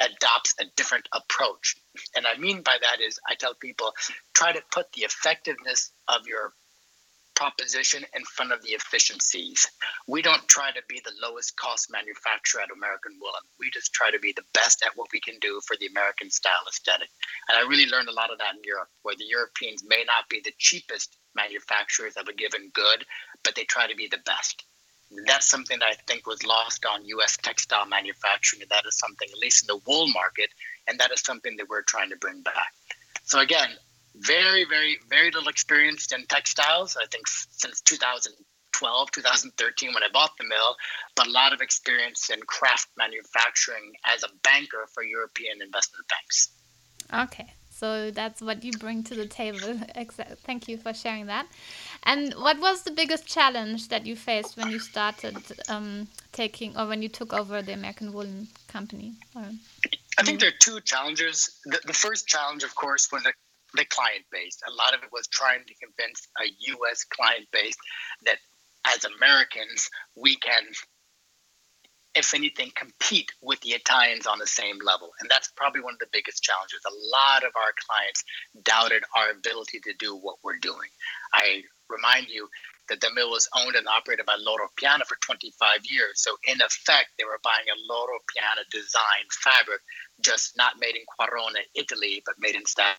adopts 0.00 0.54
a 0.60 0.64
different 0.76 1.08
approach. 1.12 1.76
And 2.14 2.26
I 2.26 2.38
mean 2.38 2.62
by 2.62 2.76
that 2.80 3.00
is 3.00 3.18
I 3.28 3.34
tell 3.34 3.54
people 3.54 3.92
try 4.34 4.52
to 4.52 4.62
put 4.70 4.92
the 4.92 5.02
effectiveness 5.02 5.90
of 6.08 6.26
your 6.26 6.52
proposition 7.36 8.02
in 8.14 8.24
front 8.24 8.50
of 8.50 8.62
the 8.62 8.70
efficiencies. 8.70 9.68
We 10.08 10.22
don't 10.22 10.48
try 10.48 10.72
to 10.72 10.80
be 10.88 11.00
the 11.04 11.12
lowest 11.22 11.56
cost 11.56 11.92
manufacturer 11.92 12.62
at 12.62 12.74
American 12.74 13.12
Woolen. 13.20 13.44
We 13.60 13.70
just 13.70 13.92
try 13.92 14.10
to 14.10 14.18
be 14.18 14.32
the 14.32 14.48
best 14.54 14.82
at 14.84 14.96
what 14.96 15.08
we 15.12 15.20
can 15.20 15.38
do 15.40 15.60
for 15.66 15.76
the 15.78 15.86
American 15.86 16.30
style 16.30 16.64
aesthetic. 16.66 17.08
And 17.48 17.58
I 17.58 17.68
really 17.68 17.86
learned 17.86 18.08
a 18.08 18.14
lot 18.14 18.32
of 18.32 18.38
that 18.38 18.56
in 18.56 18.62
Europe, 18.64 18.88
where 19.02 19.14
the 19.16 19.28
Europeans 19.28 19.84
may 19.86 20.02
not 20.06 20.28
be 20.30 20.40
the 20.42 20.54
cheapest 20.58 21.16
manufacturers 21.36 22.16
of 22.16 22.26
a 22.26 22.32
given 22.34 22.70
good, 22.72 23.04
but 23.44 23.54
they 23.54 23.64
try 23.64 23.86
to 23.86 23.94
be 23.94 24.08
the 24.08 24.24
best. 24.24 24.64
That's 25.26 25.46
something 25.46 25.78
that 25.78 25.88
I 25.88 25.94
think 26.06 26.26
was 26.26 26.44
lost 26.44 26.84
on 26.84 27.04
U.S. 27.06 27.36
textile 27.36 27.86
manufacturing. 27.86 28.62
That 28.68 28.84
is 28.86 28.98
something, 28.98 29.28
at 29.30 29.38
least 29.38 29.64
in 29.64 29.66
the 29.68 29.80
wool 29.86 30.08
market, 30.08 30.50
and 30.86 30.98
that 30.98 31.12
is 31.12 31.20
something 31.20 31.56
that 31.56 31.68
we're 31.68 31.82
trying 31.82 32.10
to 32.10 32.16
bring 32.16 32.42
back. 32.42 32.72
So 33.24 33.40
again, 33.40 33.68
very, 34.16 34.64
very, 34.64 34.98
very 35.08 35.30
little 35.30 35.48
experience 35.48 36.12
in 36.12 36.26
textiles. 36.26 36.96
I 37.00 37.06
think 37.06 37.26
since 37.28 37.80
2012, 37.82 39.10
2013, 39.10 39.94
when 39.94 40.02
I 40.02 40.08
bought 40.12 40.36
the 40.38 40.44
mill, 40.44 40.76
but 41.14 41.26
a 41.26 41.30
lot 41.30 41.52
of 41.52 41.60
experience 41.60 42.30
in 42.30 42.40
craft 42.40 42.88
manufacturing 42.96 43.92
as 44.04 44.22
a 44.22 44.28
banker 44.42 44.86
for 44.92 45.02
European 45.02 45.62
investment 45.62 46.06
banks. 46.08 46.50
Okay, 47.12 47.52
so 47.78 48.10
that's 48.10 48.40
what 48.40 48.64
you 48.64 48.72
bring 48.72 49.02
to 49.04 49.14
the 49.14 49.26
table. 49.26 49.58
Thank 50.44 50.66
you 50.68 50.78
for 50.78 50.94
sharing 50.94 51.26
that. 51.26 51.46
And 52.04 52.32
what 52.34 52.58
was 52.58 52.82
the 52.82 52.90
biggest 52.90 53.26
challenge 53.26 53.88
that 53.88 54.06
you 54.06 54.16
faced 54.16 54.56
when 54.56 54.70
you 54.70 54.78
started 54.78 55.36
um, 55.68 56.08
taking, 56.32 56.76
or 56.76 56.86
when 56.86 57.02
you 57.02 57.08
took 57.08 57.34
over 57.34 57.60
the 57.60 57.74
American 57.74 58.12
Woolen 58.12 58.48
Company? 58.68 59.14
Or, 59.34 59.44
I 60.18 60.22
think 60.22 60.40
there 60.40 60.48
are 60.48 60.58
two 60.58 60.80
challenges. 60.80 61.60
The, 61.66 61.80
the 61.86 61.92
first 61.92 62.26
challenge, 62.26 62.64
of 62.64 62.74
course, 62.74 63.12
was 63.12 63.22
the 63.24 63.32
the 63.74 63.84
client 63.84 64.24
base. 64.32 64.58
A 64.66 64.72
lot 64.72 64.94
of 64.94 65.02
it 65.02 65.10
was 65.12 65.26
trying 65.26 65.60
to 65.66 65.74
convince 65.74 66.28
a 66.40 66.46
U.S. 66.78 67.04
client 67.04 67.46
base 67.52 67.76
that 68.24 68.38
as 68.86 69.04
Americans, 69.04 69.90
we 70.14 70.36
can, 70.36 70.64
if 72.16 72.34
anything, 72.34 72.72
compete 72.74 73.30
with 73.42 73.60
the 73.60 73.70
Italians 73.70 74.26
on 74.26 74.38
the 74.38 74.46
same 74.46 74.78
level. 74.82 75.10
And 75.20 75.28
that's 75.30 75.52
probably 75.56 75.82
one 75.82 75.94
of 75.94 76.00
the 76.00 76.10
biggest 76.12 76.42
challenges. 76.42 76.80
A 76.86 76.96
lot 77.12 77.44
of 77.44 77.52
our 77.54 77.72
clients 77.86 78.24
doubted 78.62 79.04
our 79.16 79.30
ability 79.30 79.80
to 79.84 79.92
do 79.98 80.16
what 80.16 80.36
we're 80.42 80.58
doing. 80.58 80.88
I 81.34 81.62
remind 81.90 82.28
you 82.28 82.48
that 82.88 83.00
the 83.00 83.12
mill 83.14 83.30
was 83.30 83.48
owned 83.54 83.76
and 83.76 83.86
operated 83.86 84.24
by 84.24 84.36
Loro 84.38 84.68
Piana 84.76 85.04
for 85.04 85.18
25 85.20 85.80
years. 85.90 86.22
So, 86.22 86.36
in 86.48 86.60
effect, 86.62 87.10
they 87.18 87.24
were 87.24 87.40
buying 87.42 87.66
a 87.68 87.92
Loro 87.92 88.18
Piana 88.32 88.64
design 88.70 89.26
fabric, 89.42 89.80
just 90.20 90.56
not 90.56 90.80
made 90.80 90.96
in 90.96 91.02
Quarona, 91.04 91.60
Italy, 91.74 92.22
but 92.24 92.36
made 92.38 92.54
in 92.54 92.64
Stafford 92.64 92.96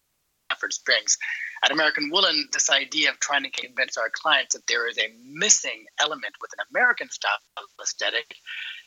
Stafford 0.49 0.73
Springs. 0.73 1.17
At 1.63 1.71
American 1.71 2.09
Woolen, 2.11 2.47
this 2.53 2.69
idea 2.69 3.09
of 3.09 3.19
trying 3.19 3.43
to 3.43 3.49
convince 3.49 3.97
our 3.97 4.09
clients 4.13 4.55
that 4.55 4.65
there 4.67 4.87
is 4.87 4.97
a 4.97 5.13
missing 5.25 5.85
element 5.99 6.35
with 6.41 6.51
an 6.57 6.65
American 6.71 7.09
style 7.09 7.39
aesthetic, 7.81 8.35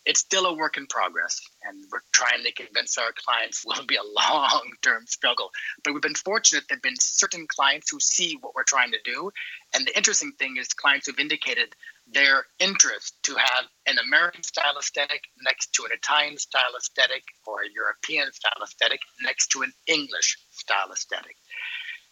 it's 0.07 0.21
still 0.21 0.47
a 0.47 0.57
work 0.57 0.77
in 0.77 0.87
progress. 0.87 1.41
And 1.65 1.85
we're 1.93 2.01
trying 2.13 2.43
to 2.45 2.53
convince 2.53 2.97
our 2.99 3.13
clients 3.13 3.65
will 3.67 3.85
be 3.87 3.97
a 3.97 4.03
long 4.03 4.71
term 4.83 5.07
struggle. 5.07 5.51
But 5.85 5.93
we've 5.93 6.03
been 6.03 6.15
fortunate 6.15 6.65
there 6.69 6.77
have 6.77 6.83
been 6.83 6.99
certain 6.99 7.47
clients 7.49 7.91
who 7.91 8.01
see 8.01 8.37
what 8.41 8.55
we're 8.55 8.65
trying 8.65 8.93
to 8.93 8.99
do. 9.05 9.31
And 9.75 9.87
the 9.87 9.97
interesting 9.97 10.33
thing 10.39 10.57
is, 10.57 10.69
clients 10.69 11.07
who've 11.07 11.19
indicated 11.19 11.75
their 12.13 12.45
interest 12.59 13.15
to 13.23 13.35
have 13.37 13.67
an 13.87 13.99
American 13.99 14.43
style 14.43 14.75
aesthetic 14.79 15.23
next 15.43 15.73
to 15.75 15.85
an 15.85 15.91
Italian 15.93 16.39
style 16.39 16.75
aesthetic 16.77 17.23
or 17.47 17.63
a 17.63 17.71
European 17.73 18.33
style 18.33 18.63
aesthetic 18.65 19.01
next 19.23 19.49
to 19.49 19.63
an 19.63 19.73
English 19.87 20.37
style 20.51 20.91
aesthetic. 20.93 21.37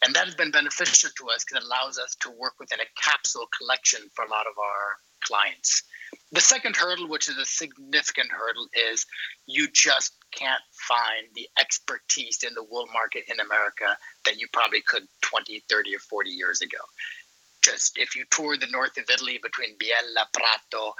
And 0.04 0.14
that 0.14 0.26
has 0.26 0.37
been 0.37 0.52
beneficial 0.52 1.11
to 1.18 1.30
us 1.30 1.45
because 1.45 1.64
it 1.64 1.66
allows 1.66 1.99
us 1.99 2.14
to 2.21 2.30
work 2.30 2.54
within 2.61 2.78
a 2.78 3.00
capsule 3.02 3.49
collection 3.59 4.00
for 4.14 4.25
a 4.25 4.30
lot 4.30 4.47
of 4.47 4.57
our 4.57 4.97
clients. 5.25 5.83
The 6.33 6.41
second 6.41 6.77
hurdle, 6.77 7.09
which 7.09 7.29
is 7.29 7.38
a 7.38 7.45
significant 7.45 8.31
hurdle, 8.31 8.69
is 8.93 9.07
you 9.47 9.69
just 9.73 10.12
can't 10.33 10.62
find 10.73 11.27
the 11.35 11.49
expertise 11.59 12.43
in 12.43 12.55
the 12.55 12.65
wool 12.65 12.87
market 12.93 13.25
in 13.29 13.41
America 13.41 13.97
that 14.25 14.38
you 14.38 14.47
probably 14.53 14.83
could 14.83 15.05
20, 15.23 15.62
30, 15.69 15.97
or 15.97 15.99
40 15.99 16.31
years 16.31 16.61
ago. 16.61 16.79
Just 17.62 17.99
if 17.99 18.15
you 18.15 18.25
tour 18.31 18.57
the 18.57 18.67
north 18.71 18.99
of 18.99 19.05
Italy 19.11 19.41
between 19.43 19.77
Biella, 19.79 20.27
Prato, 20.33 20.95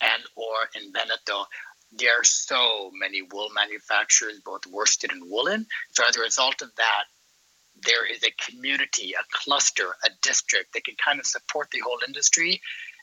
and 0.00 0.22
or 0.36 0.56
in 0.74 0.92
Veneto, 0.92 1.46
there 1.92 2.20
are 2.20 2.24
so 2.24 2.90
many 2.94 3.22
wool 3.22 3.48
manufacturers, 3.54 4.40
both 4.44 4.66
worsted 4.66 5.12
and 5.12 5.30
woolen. 5.30 5.66
So 5.92 6.04
as 6.08 6.16
a 6.16 6.20
result 6.20 6.62
of 6.62 6.74
that, 6.76 7.04
there 7.86 8.10
is 8.10 8.22
a 8.24 8.50
community, 8.50 9.12
a 9.12 9.24
cluster, 9.32 9.94
a 10.04 10.10
district 10.22 10.72
that 10.74 10.84
can 10.84 10.94
kind 11.04 11.18
of 11.18 11.26
support 11.26 11.70
the 11.70 11.80
whole 11.80 11.98
industry. 12.06 12.60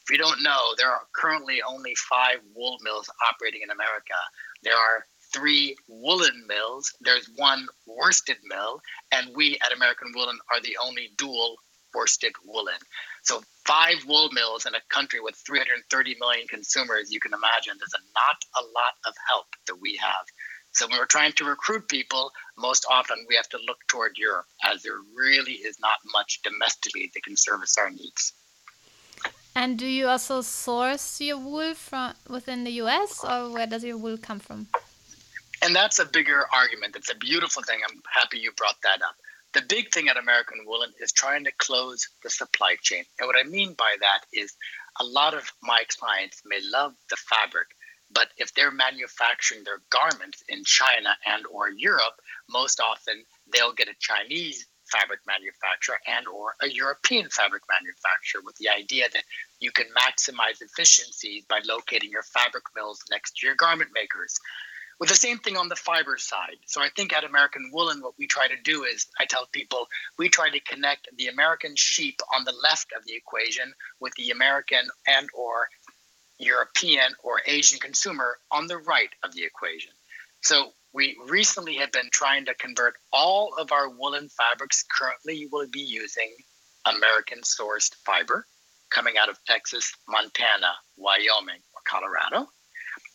If 0.09 0.17
you 0.17 0.23
don't 0.23 0.41
know, 0.41 0.73
there 0.75 0.89
are 0.89 1.01
currently 1.13 1.61
only 1.61 1.93
five 1.93 2.39
wool 2.55 2.79
mills 2.81 3.07
operating 3.29 3.61
in 3.61 3.69
America. 3.69 4.17
There 4.63 4.75
are 4.75 5.05
three 5.31 5.75
woolen 5.87 6.47
mills, 6.47 6.91
there's 6.99 7.29
one 7.35 7.67
worsted 7.85 8.37
mill, 8.43 8.81
and 9.11 9.35
we 9.35 9.59
at 9.63 9.71
American 9.71 10.11
Woolen 10.15 10.39
are 10.51 10.59
the 10.61 10.77
only 10.83 11.11
dual 11.15 11.57
worsted 11.93 12.33
woolen. 12.43 12.79
So 13.21 13.43
five 13.67 14.03
wool 14.07 14.31
mills 14.31 14.65
in 14.65 14.73
a 14.73 14.81
country 14.89 15.19
with 15.19 15.35
330 15.45 16.15
million 16.19 16.47
consumers, 16.47 17.11
you 17.11 17.19
can 17.19 17.33
imagine 17.33 17.77
there's 17.77 17.93
a, 17.93 18.01
not 18.15 18.37
a 18.57 18.65
lot 18.65 18.95
of 19.05 19.13
help 19.29 19.45
that 19.67 19.79
we 19.79 19.95
have. 19.97 20.25
So 20.71 20.87
when 20.87 20.97
we're 20.97 21.05
trying 21.05 21.33
to 21.33 21.45
recruit 21.45 21.87
people, 21.87 22.31
most 22.57 22.87
often 22.89 23.27
we 23.29 23.35
have 23.35 23.49
to 23.49 23.59
look 23.67 23.77
toward 23.87 24.17
Europe 24.17 24.47
as 24.63 24.81
there 24.81 24.97
really 25.15 25.53
is 25.53 25.77
not 25.79 25.99
much 26.11 26.41
domestically 26.41 27.11
that 27.13 27.23
can 27.23 27.37
service 27.37 27.77
our 27.77 27.91
needs. 27.91 28.33
And 29.59 29.77
do 29.77 29.85
you 29.85 30.07
also 30.07 30.39
source 30.39 31.19
your 31.19 31.37
wool 31.37 31.73
from 31.73 32.13
within 32.29 32.63
the 32.63 32.71
US 32.83 33.25
or 33.25 33.51
where 33.51 33.67
does 33.67 33.83
your 33.83 33.97
wool 33.97 34.17
come 34.17 34.39
from? 34.39 34.67
And 35.61 35.75
that's 35.75 35.99
a 35.99 36.05
bigger 36.05 36.45
argument. 36.53 36.95
It's 36.95 37.11
a 37.11 37.17
beautiful 37.17 37.61
thing. 37.63 37.79
I'm 37.83 38.01
happy 38.09 38.39
you 38.39 38.53
brought 38.53 38.81
that 38.83 39.01
up. 39.01 39.15
The 39.51 39.61
big 39.67 39.91
thing 39.91 40.07
at 40.07 40.15
American 40.15 40.59
Woolen 40.65 40.93
is 41.01 41.11
trying 41.11 41.43
to 41.43 41.51
close 41.57 42.07
the 42.23 42.29
supply 42.29 42.77
chain. 42.81 43.03
And 43.19 43.27
what 43.27 43.35
I 43.37 43.43
mean 43.43 43.73
by 43.73 43.97
that 43.99 44.21
is 44.31 44.53
a 44.97 45.03
lot 45.03 45.33
of 45.33 45.51
my 45.61 45.83
clients 45.89 46.41
may 46.45 46.61
love 46.71 46.93
the 47.09 47.17
fabric, 47.17 47.67
but 48.09 48.29
if 48.37 48.53
they're 48.53 48.71
manufacturing 48.71 49.65
their 49.65 49.81
garments 49.89 50.41
in 50.47 50.63
China 50.63 51.17
and 51.25 51.45
or 51.47 51.69
Europe, 51.69 52.15
most 52.49 52.79
often 52.79 53.25
they'll 53.51 53.73
get 53.73 53.89
a 53.89 53.95
Chinese 53.99 54.65
fabric 54.91 55.19
manufacturer 55.27 55.97
and 56.07 56.27
or 56.27 56.55
a 56.61 56.69
European 56.69 57.29
fabric 57.29 57.63
manufacturer 57.69 58.41
with 58.43 58.55
the 58.57 58.69
idea 58.69 59.07
that 59.13 59.23
you 59.59 59.71
can 59.71 59.87
maximize 59.97 60.61
efficiencies 60.61 61.45
by 61.45 61.59
locating 61.65 62.09
your 62.11 62.23
fabric 62.23 62.63
mills 62.75 63.03
next 63.11 63.37
to 63.37 63.47
your 63.47 63.55
garment 63.55 63.91
makers. 63.93 64.39
With 64.99 65.09
the 65.09 65.15
same 65.15 65.37
thing 65.37 65.55
on 65.55 65.69
the 65.69 65.77
fiber 65.77 66.17
side. 66.17 66.57
So 66.65 66.81
I 66.81 66.89
think 66.89 67.13
at 67.13 67.23
American 67.23 67.71
Woolen, 67.73 68.01
what 68.01 68.15
we 68.19 68.27
try 68.27 68.47
to 68.49 68.61
do 68.61 68.83
is 68.83 69.07
I 69.17 69.25
tell 69.25 69.47
people 69.51 69.87
we 70.17 70.27
try 70.27 70.49
to 70.49 70.59
connect 70.59 71.07
the 71.17 71.27
American 71.27 71.75
sheep 71.77 72.19
on 72.35 72.43
the 72.43 72.53
left 72.61 72.91
of 72.97 73.05
the 73.05 73.15
equation 73.15 73.73
with 74.01 74.13
the 74.15 74.31
American 74.31 74.89
and 75.07 75.29
or 75.33 75.69
European 76.37 77.13
or 77.23 77.41
Asian 77.45 77.79
consumer 77.79 78.37
on 78.51 78.67
the 78.67 78.77
right 78.77 79.09
of 79.23 79.33
the 79.33 79.43
equation. 79.43 79.91
So 80.41 80.73
we 80.93 81.17
recently 81.27 81.75
have 81.75 81.91
been 81.91 82.09
trying 82.11 82.45
to 82.45 82.53
convert 82.55 82.95
all 83.13 83.53
of 83.57 83.71
our 83.71 83.89
woolen 83.89 84.29
fabrics 84.29 84.83
currently 84.97 85.39
we 85.39 85.49
will 85.51 85.67
be 85.71 85.81
using 85.81 86.31
American 86.85 87.41
sourced 87.41 87.93
fiber 88.05 88.45
coming 88.89 89.15
out 89.21 89.29
of 89.29 89.37
Texas, 89.45 89.91
Montana, 90.07 90.73
Wyoming, 90.97 91.61
or 91.75 91.81
Colorado. 91.85 92.49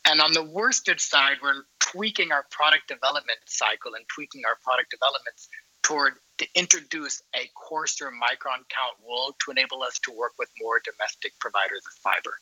And 0.07 0.21
on 0.21 0.33
the 0.33 0.45
worsted 0.45 1.01
side, 1.01 1.39
we're 1.43 1.65
tweaking 1.81 2.31
our 2.31 2.45
product 2.51 2.89
development 2.89 3.39
cycle 3.47 3.95
and 3.95 4.05
tweaking 4.09 4.43
our 4.47 4.57
product 4.63 4.91
developments 4.91 5.49
toward 5.83 6.15
to 6.39 6.47
introduce 6.55 7.23
a 7.35 7.51
coarser 7.55 8.11
micron 8.11 8.63
count 8.69 8.97
wool 9.03 9.35
to 9.45 9.51
enable 9.51 9.83
us 9.83 9.99
to 10.01 10.13
work 10.13 10.33
with 10.39 10.49
more 10.61 10.81
domestic 10.85 11.33
providers 11.41 11.83
of 11.87 11.93
fiber. 12.03 12.35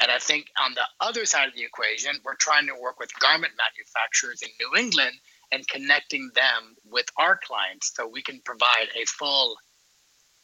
And 0.00 0.10
I 0.10 0.18
think 0.18 0.46
on 0.62 0.74
the 0.74 0.86
other 1.00 1.24
side 1.24 1.48
of 1.48 1.54
the 1.54 1.64
equation, 1.64 2.12
we're 2.24 2.34
trying 2.34 2.66
to 2.66 2.74
work 2.80 3.00
with 3.00 3.18
garment 3.18 3.54
manufacturers 3.56 4.42
in 4.42 4.48
New 4.60 4.78
England 4.78 5.14
and 5.52 5.66
connecting 5.68 6.30
them 6.34 6.76
with 6.84 7.06
our 7.18 7.38
clients 7.42 7.92
so 7.94 8.06
we 8.06 8.22
can 8.22 8.40
provide 8.44 8.88
a 8.94 9.04
full 9.06 9.56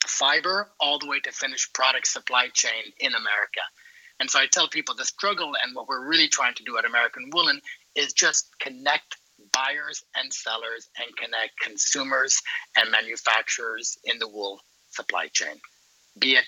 fiber 0.06 0.70
all 0.80 0.98
the 0.98 1.06
way 1.06 1.20
to 1.20 1.32
finished 1.32 1.74
product 1.74 2.06
supply 2.06 2.48
chain 2.52 2.92
in 2.98 3.12
America. 3.12 3.60
And 4.20 4.30
so 4.30 4.38
I 4.38 4.46
tell 4.46 4.68
people 4.68 4.94
the 4.94 5.04
struggle 5.04 5.52
and 5.62 5.74
what 5.74 5.88
we're 5.88 6.06
really 6.06 6.28
trying 6.28 6.54
to 6.54 6.64
do 6.64 6.78
at 6.78 6.84
American 6.84 7.30
Woolen 7.32 7.60
is 7.94 8.12
just 8.12 8.48
connect 8.58 9.16
buyers 9.52 10.04
and 10.16 10.32
sellers 10.32 10.88
and 10.98 11.14
connect 11.16 11.58
consumers 11.60 12.40
and 12.76 12.90
manufacturers 12.90 13.98
in 14.04 14.18
the 14.18 14.28
wool 14.28 14.60
supply 14.90 15.28
chain, 15.28 15.60
be 16.18 16.34
it 16.34 16.44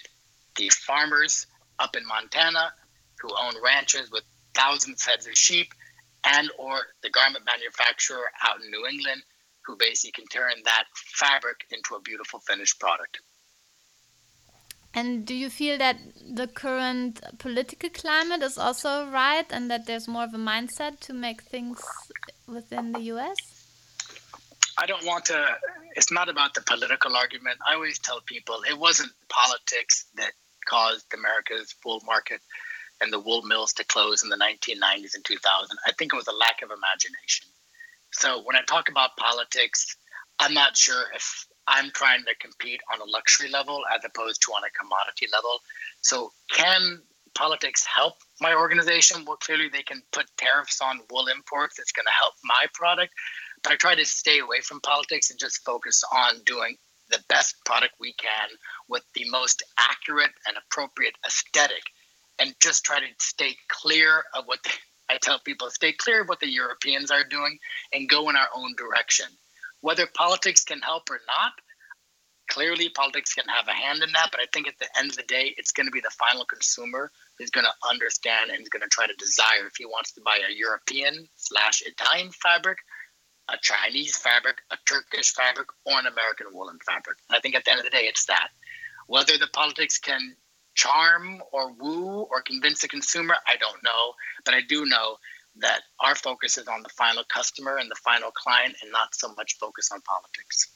the 0.57 0.69
farmers 0.69 1.47
up 1.79 1.97
in 1.97 2.07
Montana 2.07 2.73
who 3.21 3.29
own 3.37 3.55
ranches 3.63 4.11
with 4.11 4.25
thousands 4.55 5.03
of 5.03 5.13
heads 5.13 5.27
of 5.27 5.37
sheep 5.37 5.73
and 6.25 6.51
or 6.59 6.79
the 7.03 7.11
garment 7.11 7.45
manufacturer 7.45 8.31
out 8.47 8.63
in 8.63 8.71
New 8.71 8.87
England 8.87 9.23
who 9.67 9.77
basically 9.77 10.13
can 10.13 10.27
turn 10.27 10.53
that 10.65 10.85
fabric 10.95 11.65
into 11.71 11.95
a 11.95 12.01
beautiful 12.01 12.41
finished 12.41 12.79
product. 12.79 13.21
And 14.97 15.27
do 15.27 15.35
you 15.35 15.51
feel 15.51 15.77
that 15.79 15.99
the 16.33 16.47
current 16.47 17.21
political 17.39 17.91
climate 17.91 18.43
is 18.43 18.57
also 18.57 19.09
right 19.09 19.47
and 19.51 19.69
that 19.71 19.87
there's 19.87 20.07
more 20.07 20.23
of 20.23 20.35
a 20.35 20.39
mindset 20.39 21.01
to 21.01 21.13
make 21.13 21.43
things 21.43 21.83
within 22.47 22.93
the 22.93 23.01
US? 23.15 23.37
I 24.79 24.87
don't 24.87 25.05
want 25.05 25.25
to, 25.27 25.45
it's 25.97 26.13
not 26.13 26.29
about 26.29 26.55
the 26.55 26.61
political 26.61 27.17
argument. 27.17 27.59
I 27.67 27.75
always 27.75 27.99
tell 27.99 28.21
people 28.21 28.63
it 28.69 28.79
wasn't 28.79 29.11
politics 29.29 30.07
that 30.15 30.33
caused 30.65 31.13
America's 31.13 31.75
wool 31.85 32.01
market 32.07 32.41
and 33.01 33.13
the 33.13 33.21
wool 33.21 33.43
mills 33.43 33.73
to 33.75 33.85
close 33.85 34.23
in 34.23 34.29
the 34.29 34.37
1990s 34.37 35.15
and 35.15 35.25
2000. 35.25 35.79
I 35.87 35.93
think 35.93 36.13
it 36.13 36.17
was 36.17 36.29
a 36.29 36.33
lack 36.33 36.63
of 36.63 36.71
imagination. 36.71 37.47
So 38.13 38.43
when 38.45 38.57
I 38.57 38.63
talk 38.63 38.89
about 38.89 39.17
politics, 39.17 39.97
I'm 40.39 40.55
not 40.55 40.77
sure 40.77 41.05
if 41.15 41.47
I'm 41.67 41.91
trying 41.91 42.25
to 42.25 42.35
compete 42.41 42.81
on 42.93 43.01
a 43.01 43.11
luxury 43.11 43.49
level 43.49 43.83
as 43.95 44.05
opposed 44.05 44.43
to 44.43 44.53
on 44.53 44.63
a 44.65 44.71
commodity 44.71 45.27
level. 45.33 45.61
So 46.03 46.33
can 46.51 47.01
politics 47.35 47.85
help 47.85 48.15
my 48.41 48.55
organization? 48.55 49.25
Well, 49.27 49.37
clearly 49.37 49.69
they 49.69 49.83
can 49.83 50.03
put 50.13 50.27
tariffs 50.37 50.81
on 50.81 51.01
wool 51.11 51.27
imports. 51.27 51.79
It's 51.79 51.93
going 51.93 52.07
to 52.07 52.13
help 52.13 52.35
my 52.45 52.67
product. 52.75 53.13
But 53.63 53.73
I 53.73 53.77
try 53.77 53.95
to 53.95 54.05
stay 54.05 54.39
away 54.39 54.61
from 54.61 54.81
politics 54.81 55.31
and 55.31 55.41
just 55.41 55.65
focus 55.65 56.05
on 56.13 56.43
doing 56.45 56.77
the 57.11 57.23
best 57.29 57.57
product 57.65 57.95
we 57.99 58.13
can 58.15 58.49
with 58.89 59.05
the 59.15 59.29
most 59.31 59.63
accurate 59.79 60.33
and 60.47 60.57
appropriate 60.57 61.15
aesthetic 61.27 61.83
and 62.39 62.55
just 62.61 62.85
try 62.85 63.01
to 63.01 63.07
stay 63.19 63.57
clear 63.69 64.25
of 64.35 64.45
what 64.47 64.63
the, 64.63 64.71
I 65.09 65.19
tell 65.19 65.39
people 65.39 65.71
stay 65.71 65.93
clear 65.93 66.23
of 66.23 66.29
what 66.29 66.41
the 66.41 66.49
Europeans 66.49 67.11
are 67.11 67.25
doing 67.25 67.59
and 67.93 68.09
go 68.09 68.31
in 68.31 68.37
our 68.37 68.49
own 68.55 68.75
direction. 68.77 69.27
Whether 69.81 70.07
politics 70.07 70.65
can 70.65 70.81
help 70.81 71.11
or 71.11 71.21
not, 71.27 71.53
clearly 72.49 72.89
politics 72.89 73.35
can 73.35 73.45
have 73.49 73.69
a 73.69 73.73
hand 73.73 74.03
in 74.03 74.13
that, 74.13 74.29
but 74.31 74.41
I 74.41 74.47
think 74.53 74.67
at 74.67 74.79
the 74.79 74.89
end 74.99 75.11
of 75.11 75.17
the 75.17 75.25
day, 75.25 75.55
it's 75.59 75.73
going 75.73 75.87
to 75.87 75.93
be 75.93 76.01
the 76.01 76.11
final 76.11 76.45
consumer 76.45 77.11
who's 77.39 77.51
going 77.51 77.67
to 77.67 77.89
understand 77.89 78.51
and 78.51 78.63
is 78.63 78.69
going 78.69 78.83
to 78.83 78.89
try 78.89 79.07
to 79.07 79.15
desire 79.19 79.67
if 79.67 79.77
he 79.77 79.85
wants 79.85 80.13
to 80.13 80.23
buy 80.25 80.39
a 80.39 80.55
European 80.55 81.29
slash 81.37 81.83
Italian 81.85 82.31
fabric, 82.31 82.79
a 83.51 83.57
Chinese 83.61 84.17
fabric, 84.17 84.57
a 84.71 84.77
Turkish 84.89 85.33
fabric, 85.35 85.69
or 85.85 85.99
an 85.99 86.07
American 86.07 86.47
woolen 86.53 86.79
fabric. 86.85 87.19
I 87.31 87.41
think 87.41 87.55
at 87.55 87.65
the 87.65 87.73
end 87.73 87.81
of 87.81 87.85
the 87.85 87.91
day, 87.91 88.05
it's 88.05 88.27
that. 88.27 88.49
Whether 89.07 89.37
the 89.37 89.49
politics 89.53 89.99
can 89.99 90.37
charm 90.75 91.43
or 91.53 91.73
woo 91.73 92.23
or 92.31 92.43
convince 92.43 92.81
the 92.83 92.89
consumer, 92.89 93.37
I 93.47 93.57
don't 93.57 93.83
know. 93.83 94.15
But 94.45 94.55
I 94.55 94.61
do 94.61 94.85
know 94.87 95.17
that 95.57 95.83
our 96.01 96.15
focus 96.15 96.59
is 96.59 96.67
on 96.67 96.83
the 96.83 96.89
final 96.89 97.25
customer 97.25 97.77
and 97.77 97.91
the 97.91 97.97
final 97.97 98.31
client 98.31 98.75
and 98.83 98.91
not 98.91 99.15
so 99.15 99.33
much 99.35 99.57
focus 99.59 99.91
on 99.93 100.01
politics. 100.03 100.69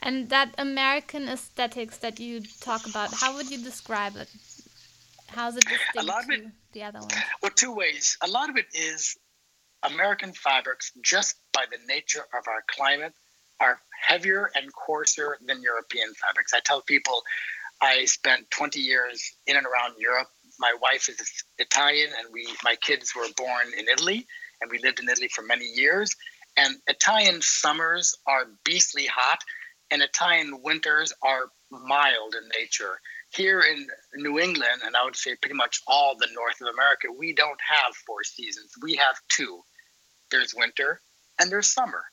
And 0.00 0.28
that 0.30 0.54
American 0.58 1.28
aesthetics 1.28 1.98
that 1.98 2.20
you 2.20 2.40
talk 2.60 2.86
about, 2.86 3.12
how 3.12 3.34
would 3.34 3.50
you 3.50 3.58
describe 3.58 4.16
it? 4.16 4.30
How's 5.26 5.56
it 5.56 5.64
distinct 5.64 5.96
a 5.98 6.02
lot 6.02 6.24
of 6.24 6.30
it, 6.30 6.46
the 6.72 6.84
other 6.84 7.00
one? 7.00 7.08
Well, 7.42 7.50
two 7.54 7.74
ways. 7.74 8.16
A 8.22 8.28
lot 8.28 8.48
of 8.48 8.56
it 8.56 8.66
is 8.72 9.16
American 9.82 10.32
fabrics, 10.32 10.92
just 11.02 11.36
by 11.52 11.64
the 11.70 11.78
nature 11.86 12.24
of 12.32 12.48
our 12.48 12.64
climate, 12.66 13.12
are 13.60 13.80
heavier 14.06 14.50
and 14.54 14.72
coarser 14.72 15.36
than 15.44 15.62
European 15.62 16.14
fabrics. 16.14 16.54
I 16.54 16.60
tell 16.60 16.80
people 16.80 17.22
I 17.80 18.04
spent 18.06 18.50
20 18.50 18.80
years 18.80 19.22
in 19.46 19.56
and 19.56 19.66
around 19.66 19.94
Europe. 19.98 20.28
My 20.58 20.74
wife 20.82 21.08
is 21.08 21.20
Italian, 21.58 22.10
and 22.18 22.32
we 22.32 22.48
my 22.64 22.74
kids 22.76 23.14
were 23.14 23.28
born 23.36 23.66
in 23.78 23.88
Italy, 23.88 24.26
and 24.60 24.70
we 24.70 24.78
lived 24.78 25.00
in 25.00 25.08
Italy 25.08 25.28
for 25.28 25.42
many 25.42 25.66
years. 25.66 26.14
And 26.56 26.74
Italian 26.88 27.40
summers 27.40 28.16
are 28.26 28.46
beastly 28.64 29.06
hot, 29.06 29.38
and 29.90 30.02
Italian 30.02 30.62
winters 30.62 31.12
are 31.22 31.50
mild 31.70 32.34
in 32.34 32.48
nature. 32.58 33.00
Here 33.30 33.60
in 33.60 33.86
New 34.14 34.38
England, 34.40 34.82
and 34.84 34.96
I 34.96 35.04
would 35.04 35.14
say 35.14 35.36
pretty 35.36 35.54
much 35.54 35.80
all 35.86 36.16
the 36.16 36.28
North 36.34 36.60
of 36.60 36.74
America, 36.74 37.08
we 37.16 37.34
don't 37.34 37.60
have 37.60 37.94
four 38.06 38.24
seasons. 38.24 38.72
We 38.82 38.96
have 38.96 39.16
two. 39.28 39.60
There's 40.30 40.54
winter 40.54 41.00
and 41.38 41.50
there's 41.50 41.68
summer. 41.68 42.04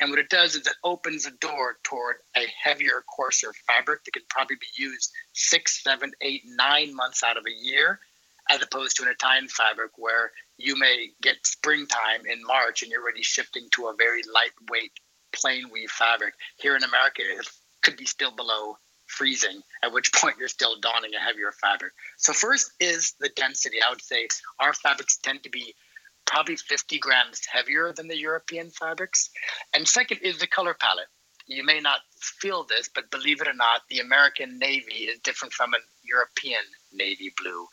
And 0.00 0.08
what 0.08 0.18
it 0.18 0.30
does 0.30 0.54
is 0.54 0.66
it 0.66 0.72
opens 0.82 1.26
a 1.26 1.30
door 1.30 1.76
toward 1.82 2.16
a 2.34 2.46
heavier, 2.62 3.04
coarser 3.14 3.52
fabric 3.66 4.04
that 4.04 4.12
can 4.12 4.22
probably 4.30 4.56
be 4.56 4.82
used 4.82 5.12
six, 5.34 5.82
seven, 5.82 6.12
eight, 6.22 6.42
nine 6.46 6.96
months 6.96 7.22
out 7.22 7.36
of 7.36 7.44
a 7.46 7.64
year, 7.64 8.00
as 8.48 8.62
opposed 8.62 8.96
to 8.96 9.02
an 9.02 9.10
Italian 9.10 9.48
fabric 9.48 9.92
where 9.96 10.32
you 10.56 10.76
may 10.76 11.10
get 11.20 11.36
springtime 11.44 12.24
in 12.26 12.42
March 12.46 12.82
and 12.82 12.90
you're 12.90 13.02
already 13.02 13.22
shifting 13.22 13.68
to 13.72 13.88
a 13.88 13.94
very 13.96 14.22
lightweight, 14.22 14.92
plain 15.32 15.68
weave 15.70 15.90
fabric. 15.90 16.32
Here 16.56 16.76
in 16.76 16.82
America, 16.82 17.22
it 17.22 17.46
could 17.82 17.98
be 17.98 18.06
still 18.06 18.34
below 18.34 18.78
freezing, 19.06 19.62
at 19.82 19.92
which 19.92 20.12
point 20.14 20.36
you're 20.38 20.48
still 20.48 20.80
donning 20.80 21.14
a 21.14 21.20
heavier 21.20 21.52
fabric. 21.52 21.92
So, 22.16 22.32
first 22.32 22.72
is 22.80 23.14
the 23.20 23.28
density. 23.28 23.78
I 23.86 23.90
would 23.90 24.02
say 24.02 24.28
our 24.58 24.72
fabrics 24.72 25.18
tend 25.18 25.42
to 25.42 25.50
be 25.50 25.74
probably 26.30 26.54
50 26.54 26.98
grams 27.00 27.40
heavier 27.52 27.92
than 27.92 28.06
the 28.06 28.16
European 28.16 28.70
fabrics. 28.70 29.30
And 29.74 29.86
second 29.86 30.20
is 30.22 30.38
the 30.38 30.46
color 30.46 30.74
palette. 30.78 31.08
You 31.46 31.64
may 31.64 31.80
not 31.80 31.98
feel 32.40 32.62
this, 32.62 32.88
but 32.94 33.10
believe 33.10 33.40
it 33.40 33.48
or 33.48 33.52
not, 33.52 33.82
the 33.90 33.98
American 33.98 34.56
navy 34.58 35.10
is 35.10 35.18
different 35.18 35.52
from 35.52 35.74
a 35.74 35.78
European 36.04 36.62
navy 36.92 37.32
blue. 37.36 37.66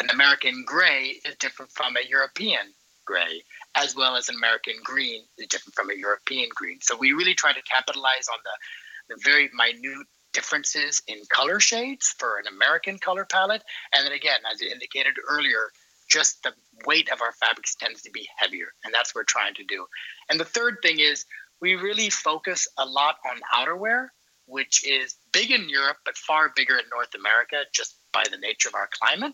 An 0.00 0.10
American 0.10 0.64
gray 0.66 1.20
is 1.24 1.36
different 1.36 1.70
from 1.70 1.96
a 1.96 2.08
European 2.08 2.74
gray, 3.04 3.44
as 3.76 3.94
well 3.94 4.16
as 4.16 4.28
an 4.28 4.34
American 4.34 4.74
green 4.82 5.22
is 5.38 5.46
different 5.46 5.76
from 5.76 5.90
a 5.90 5.94
European 5.94 6.48
green. 6.56 6.80
So 6.80 6.96
we 6.96 7.12
really 7.12 7.34
try 7.34 7.52
to 7.52 7.62
capitalize 7.62 8.26
on 8.32 8.38
the, 8.42 9.14
the 9.14 9.20
very 9.22 9.48
minute 9.54 10.06
differences 10.32 11.02
in 11.06 11.18
color 11.28 11.60
shades 11.60 12.14
for 12.18 12.38
an 12.38 12.52
American 12.52 12.98
color 12.98 13.24
palette. 13.24 13.62
And 13.94 14.04
then 14.04 14.12
again, 14.12 14.40
as 14.52 14.60
you 14.60 14.70
indicated 14.70 15.14
earlier, 15.28 15.70
just 16.12 16.42
the 16.42 16.52
weight 16.84 17.10
of 17.10 17.22
our 17.22 17.32
fabrics 17.32 17.74
tends 17.74 18.02
to 18.02 18.10
be 18.10 18.28
heavier, 18.36 18.66
and 18.84 18.92
that's 18.92 19.14
what 19.14 19.20
we're 19.20 19.24
trying 19.24 19.54
to 19.54 19.64
do. 19.64 19.86
And 20.28 20.38
the 20.38 20.44
third 20.44 20.76
thing 20.82 21.00
is 21.00 21.24
we 21.60 21.74
really 21.74 22.10
focus 22.10 22.68
a 22.76 22.84
lot 22.84 23.16
on 23.24 23.40
outerwear, 23.54 24.08
which 24.46 24.86
is 24.86 25.14
big 25.32 25.50
in 25.50 25.70
Europe, 25.70 25.96
but 26.04 26.18
far 26.18 26.52
bigger 26.54 26.76
in 26.76 26.84
North 26.90 27.14
America 27.14 27.62
just 27.72 27.96
by 28.12 28.24
the 28.30 28.36
nature 28.36 28.68
of 28.68 28.74
our 28.74 28.88
climate. 29.00 29.32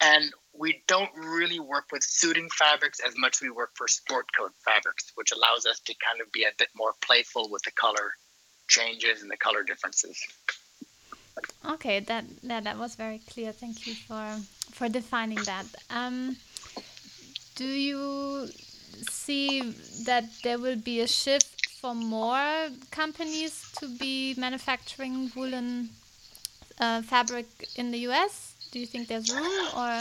And 0.00 0.32
we 0.58 0.82
don't 0.88 1.10
really 1.14 1.60
work 1.60 1.84
with 1.92 2.02
suiting 2.02 2.48
fabrics 2.58 2.98
as 3.06 3.14
much 3.16 3.36
as 3.36 3.42
we 3.42 3.50
work 3.50 3.70
for 3.76 3.86
sport 3.86 4.26
coat 4.36 4.52
fabrics, 4.64 5.12
which 5.14 5.30
allows 5.30 5.66
us 5.66 5.78
to 5.80 5.94
kind 6.04 6.20
of 6.20 6.32
be 6.32 6.42
a 6.42 6.56
bit 6.58 6.68
more 6.74 6.92
playful 7.04 7.48
with 7.50 7.62
the 7.62 7.70
color 7.72 8.14
changes 8.66 9.22
and 9.22 9.30
the 9.30 9.36
color 9.36 9.62
differences. 9.62 10.18
Okay, 11.64 12.00
that, 12.00 12.24
that 12.42 12.64
that 12.64 12.78
was 12.78 12.96
very 12.96 13.20
clear. 13.30 13.52
Thank 13.52 13.86
you 13.86 13.94
for 13.94 14.40
for 14.80 14.88
defining 14.88 15.42
that. 15.44 15.66
Um, 15.90 16.36
do 17.54 17.66
you 17.66 18.48
see 19.10 19.60
that 20.06 20.24
there 20.42 20.58
will 20.58 20.80
be 20.92 21.00
a 21.00 21.06
shift 21.06 21.66
for 21.80 21.94
more 21.94 22.68
companies 22.90 23.70
to 23.78 23.86
be 23.98 24.34
manufacturing 24.38 25.30
woolen 25.36 25.90
uh, 26.78 27.02
fabric 27.02 27.48
in 27.76 27.90
the 27.90 27.98
US? 28.08 28.54
Do 28.72 28.78
you 28.78 28.86
think 28.86 29.08
there's 29.08 29.30
room 29.30 29.58
or? 29.76 29.92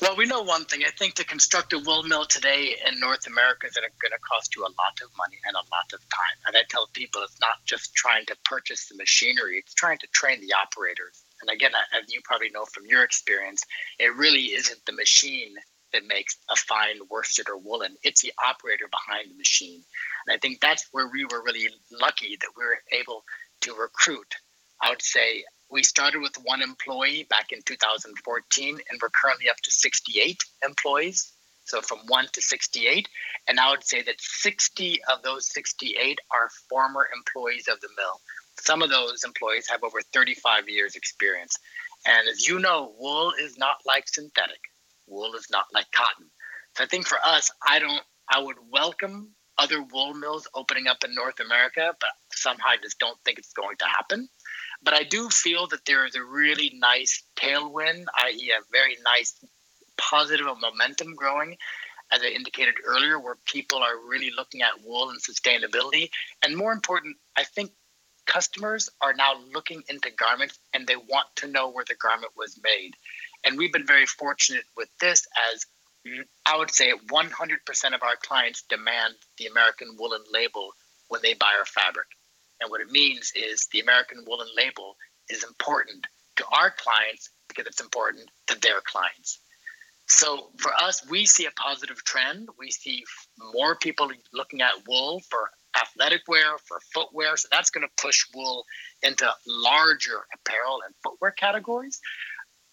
Well, 0.00 0.16
we 0.16 0.26
know 0.26 0.42
one 0.42 0.64
thing. 0.66 0.82
I 0.86 0.92
think 1.00 1.14
to 1.14 1.24
construct 1.24 1.72
a 1.72 1.80
wool 1.80 2.04
mill 2.04 2.26
today 2.26 2.76
in 2.86 3.00
North 3.00 3.26
America 3.26 3.66
is 3.66 3.74
going 3.74 4.14
to 4.18 4.22
cost 4.32 4.54
you 4.54 4.62
a 4.62 4.72
lot 4.82 4.96
of 5.02 5.08
money 5.18 5.38
and 5.46 5.56
a 5.56 5.64
lot 5.76 5.88
of 5.92 6.00
time. 6.20 6.36
And 6.46 6.56
I 6.56 6.62
tell 6.68 6.86
people 6.92 7.22
it's 7.22 7.40
not 7.40 7.58
just 7.64 7.94
trying 7.94 8.26
to 8.26 8.36
purchase 8.44 8.86
the 8.88 8.96
machinery, 8.96 9.58
it's 9.58 9.74
trying 9.74 9.98
to 9.98 10.06
train 10.12 10.40
the 10.40 10.54
operators. 10.54 11.24
And 11.42 11.50
again, 11.50 11.72
as 11.92 12.14
you 12.14 12.20
probably 12.24 12.50
know 12.50 12.64
from 12.64 12.86
your 12.86 13.02
experience, 13.02 13.62
it 13.98 14.14
really 14.16 14.54
isn't 14.54 14.86
the 14.86 14.92
machine 14.92 15.54
that 15.92 16.06
makes 16.06 16.38
a 16.50 16.56
fine 16.56 17.00
worsted 17.10 17.48
or 17.50 17.58
woolen. 17.58 17.96
It's 18.02 18.22
the 18.22 18.32
operator 18.42 18.86
behind 18.90 19.30
the 19.30 19.36
machine. 19.36 19.82
And 20.26 20.34
I 20.34 20.38
think 20.38 20.60
that's 20.60 20.86
where 20.92 21.08
we 21.08 21.24
were 21.24 21.42
really 21.42 21.68
lucky 21.90 22.38
that 22.40 22.50
we 22.56 22.64
were 22.64 22.78
able 22.92 23.24
to 23.62 23.74
recruit. 23.74 24.34
I 24.80 24.90
would 24.90 25.02
say 25.02 25.44
we 25.70 25.82
started 25.82 26.20
with 26.20 26.36
one 26.44 26.62
employee 26.62 27.26
back 27.28 27.52
in 27.52 27.60
2014, 27.62 28.78
and 28.90 29.00
we're 29.02 29.10
currently 29.10 29.50
up 29.50 29.56
to 29.64 29.70
68 29.70 30.42
employees. 30.64 31.32
So 31.64 31.80
from 31.80 31.98
one 32.08 32.26
to 32.32 32.42
68. 32.42 33.08
And 33.48 33.60
I 33.60 33.70
would 33.70 33.84
say 33.84 34.02
that 34.02 34.16
60 34.18 35.00
of 35.12 35.22
those 35.22 35.52
68 35.52 36.18
are 36.30 36.50
former 36.68 37.08
employees 37.14 37.68
of 37.68 37.80
the 37.80 37.88
mill. 37.96 38.20
Some 38.64 38.82
of 38.82 38.90
those 38.90 39.24
employees 39.24 39.68
have 39.68 39.82
over 39.82 40.00
35 40.12 40.68
years 40.68 40.94
experience. 40.94 41.58
And 42.06 42.28
as 42.28 42.46
you 42.46 42.58
know, 42.58 42.94
wool 42.98 43.32
is 43.40 43.58
not 43.58 43.76
like 43.84 44.08
synthetic. 44.08 44.60
Wool 45.08 45.34
is 45.34 45.48
not 45.50 45.66
like 45.74 45.90
cotton. 45.92 46.30
So 46.76 46.84
I 46.84 46.86
think 46.86 47.06
for 47.06 47.18
us, 47.24 47.50
I 47.66 47.78
don't 47.78 48.02
I 48.28 48.40
would 48.40 48.56
welcome 48.70 49.34
other 49.58 49.82
wool 49.82 50.14
mills 50.14 50.46
opening 50.54 50.86
up 50.86 51.04
in 51.04 51.14
North 51.14 51.40
America, 51.40 51.94
but 52.00 52.10
somehow 52.32 52.68
I 52.68 52.76
just 52.82 52.98
don't 52.98 53.18
think 53.24 53.38
it's 53.38 53.52
going 53.52 53.76
to 53.78 53.84
happen. 53.84 54.28
But 54.82 54.94
I 54.94 55.02
do 55.02 55.28
feel 55.28 55.66
that 55.68 55.84
there 55.84 56.06
is 56.06 56.14
a 56.14 56.24
really 56.24 56.72
nice 56.74 57.22
tailwind, 57.36 58.06
i.e., 58.24 58.52
a 58.56 58.62
very 58.72 58.96
nice 59.04 59.34
positive 59.98 60.46
momentum 60.60 61.14
growing 61.14 61.56
as 62.12 62.22
I 62.22 62.26
indicated 62.26 62.74
earlier, 62.86 63.18
where 63.18 63.36
people 63.46 63.78
are 63.78 63.96
really 64.06 64.30
looking 64.36 64.62
at 64.62 64.84
wool 64.84 65.10
and 65.10 65.20
sustainability. 65.20 66.10
And 66.42 66.56
more 66.56 66.72
important, 66.72 67.16
I 67.36 67.44
think 67.44 67.70
customers 68.26 68.88
are 69.00 69.14
now 69.14 69.34
looking 69.52 69.82
into 69.88 70.10
garments 70.10 70.58
and 70.72 70.86
they 70.86 70.96
want 70.96 71.26
to 71.36 71.48
know 71.48 71.70
where 71.70 71.84
the 71.86 71.94
garment 71.94 72.32
was 72.36 72.58
made. 72.62 72.94
And 73.44 73.58
we've 73.58 73.72
been 73.72 73.86
very 73.86 74.06
fortunate 74.06 74.64
with 74.76 74.88
this 75.00 75.26
as 75.52 75.66
mm, 76.06 76.22
I 76.46 76.56
would 76.56 76.70
say 76.70 76.92
100% 76.92 77.94
of 77.94 78.02
our 78.02 78.16
clients 78.22 78.62
demand 78.68 79.14
the 79.38 79.46
American 79.46 79.96
woolen 79.98 80.22
label 80.32 80.72
when 81.08 81.20
they 81.22 81.34
buy 81.34 81.52
our 81.58 81.64
fabric. 81.64 82.06
And 82.60 82.70
what 82.70 82.80
it 82.80 82.90
means 82.90 83.32
is 83.34 83.66
the 83.72 83.80
American 83.80 84.24
woolen 84.26 84.48
label 84.56 84.96
is 85.28 85.44
important 85.44 86.06
to 86.36 86.44
our 86.52 86.70
clients 86.70 87.30
because 87.48 87.66
it's 87.66 87.80
important 87.80 88.30
to 88.46 88.58
their 88.60 88.80
clients. 88.80 89.40
So 90.06 90.50
for 90.58 90.72
us, 90.74 91.08
we 91.08 91.26
see 91.26 91.46
a 91.46 91.50
positive 91.52 92.02
trend. 92.04 92.48
We 92.58 92.70
see 92.70 93.04
more 93.52 93.76
people 93.76 94.10
looking 94.32 94.60
at 94.60 94.86
wool 94.86 95.20
for 95.30 95.50
athletic 95.80 96.22
wear, 96.28 96.58
for 96.66 96.78
footwear. 96.92 97.36
So 97.36 97.48
that's 97.50 97.70
going 97.70 97.86
to 97.86 98.02
push 98.02 98.24
wool 98.34 98.64
into 99.02 99.30
larger 99.46 100.24
apparel 100.34 100.80
and 100.84 100.94
footwear 101.02 101.30
categories. 101.30 102.00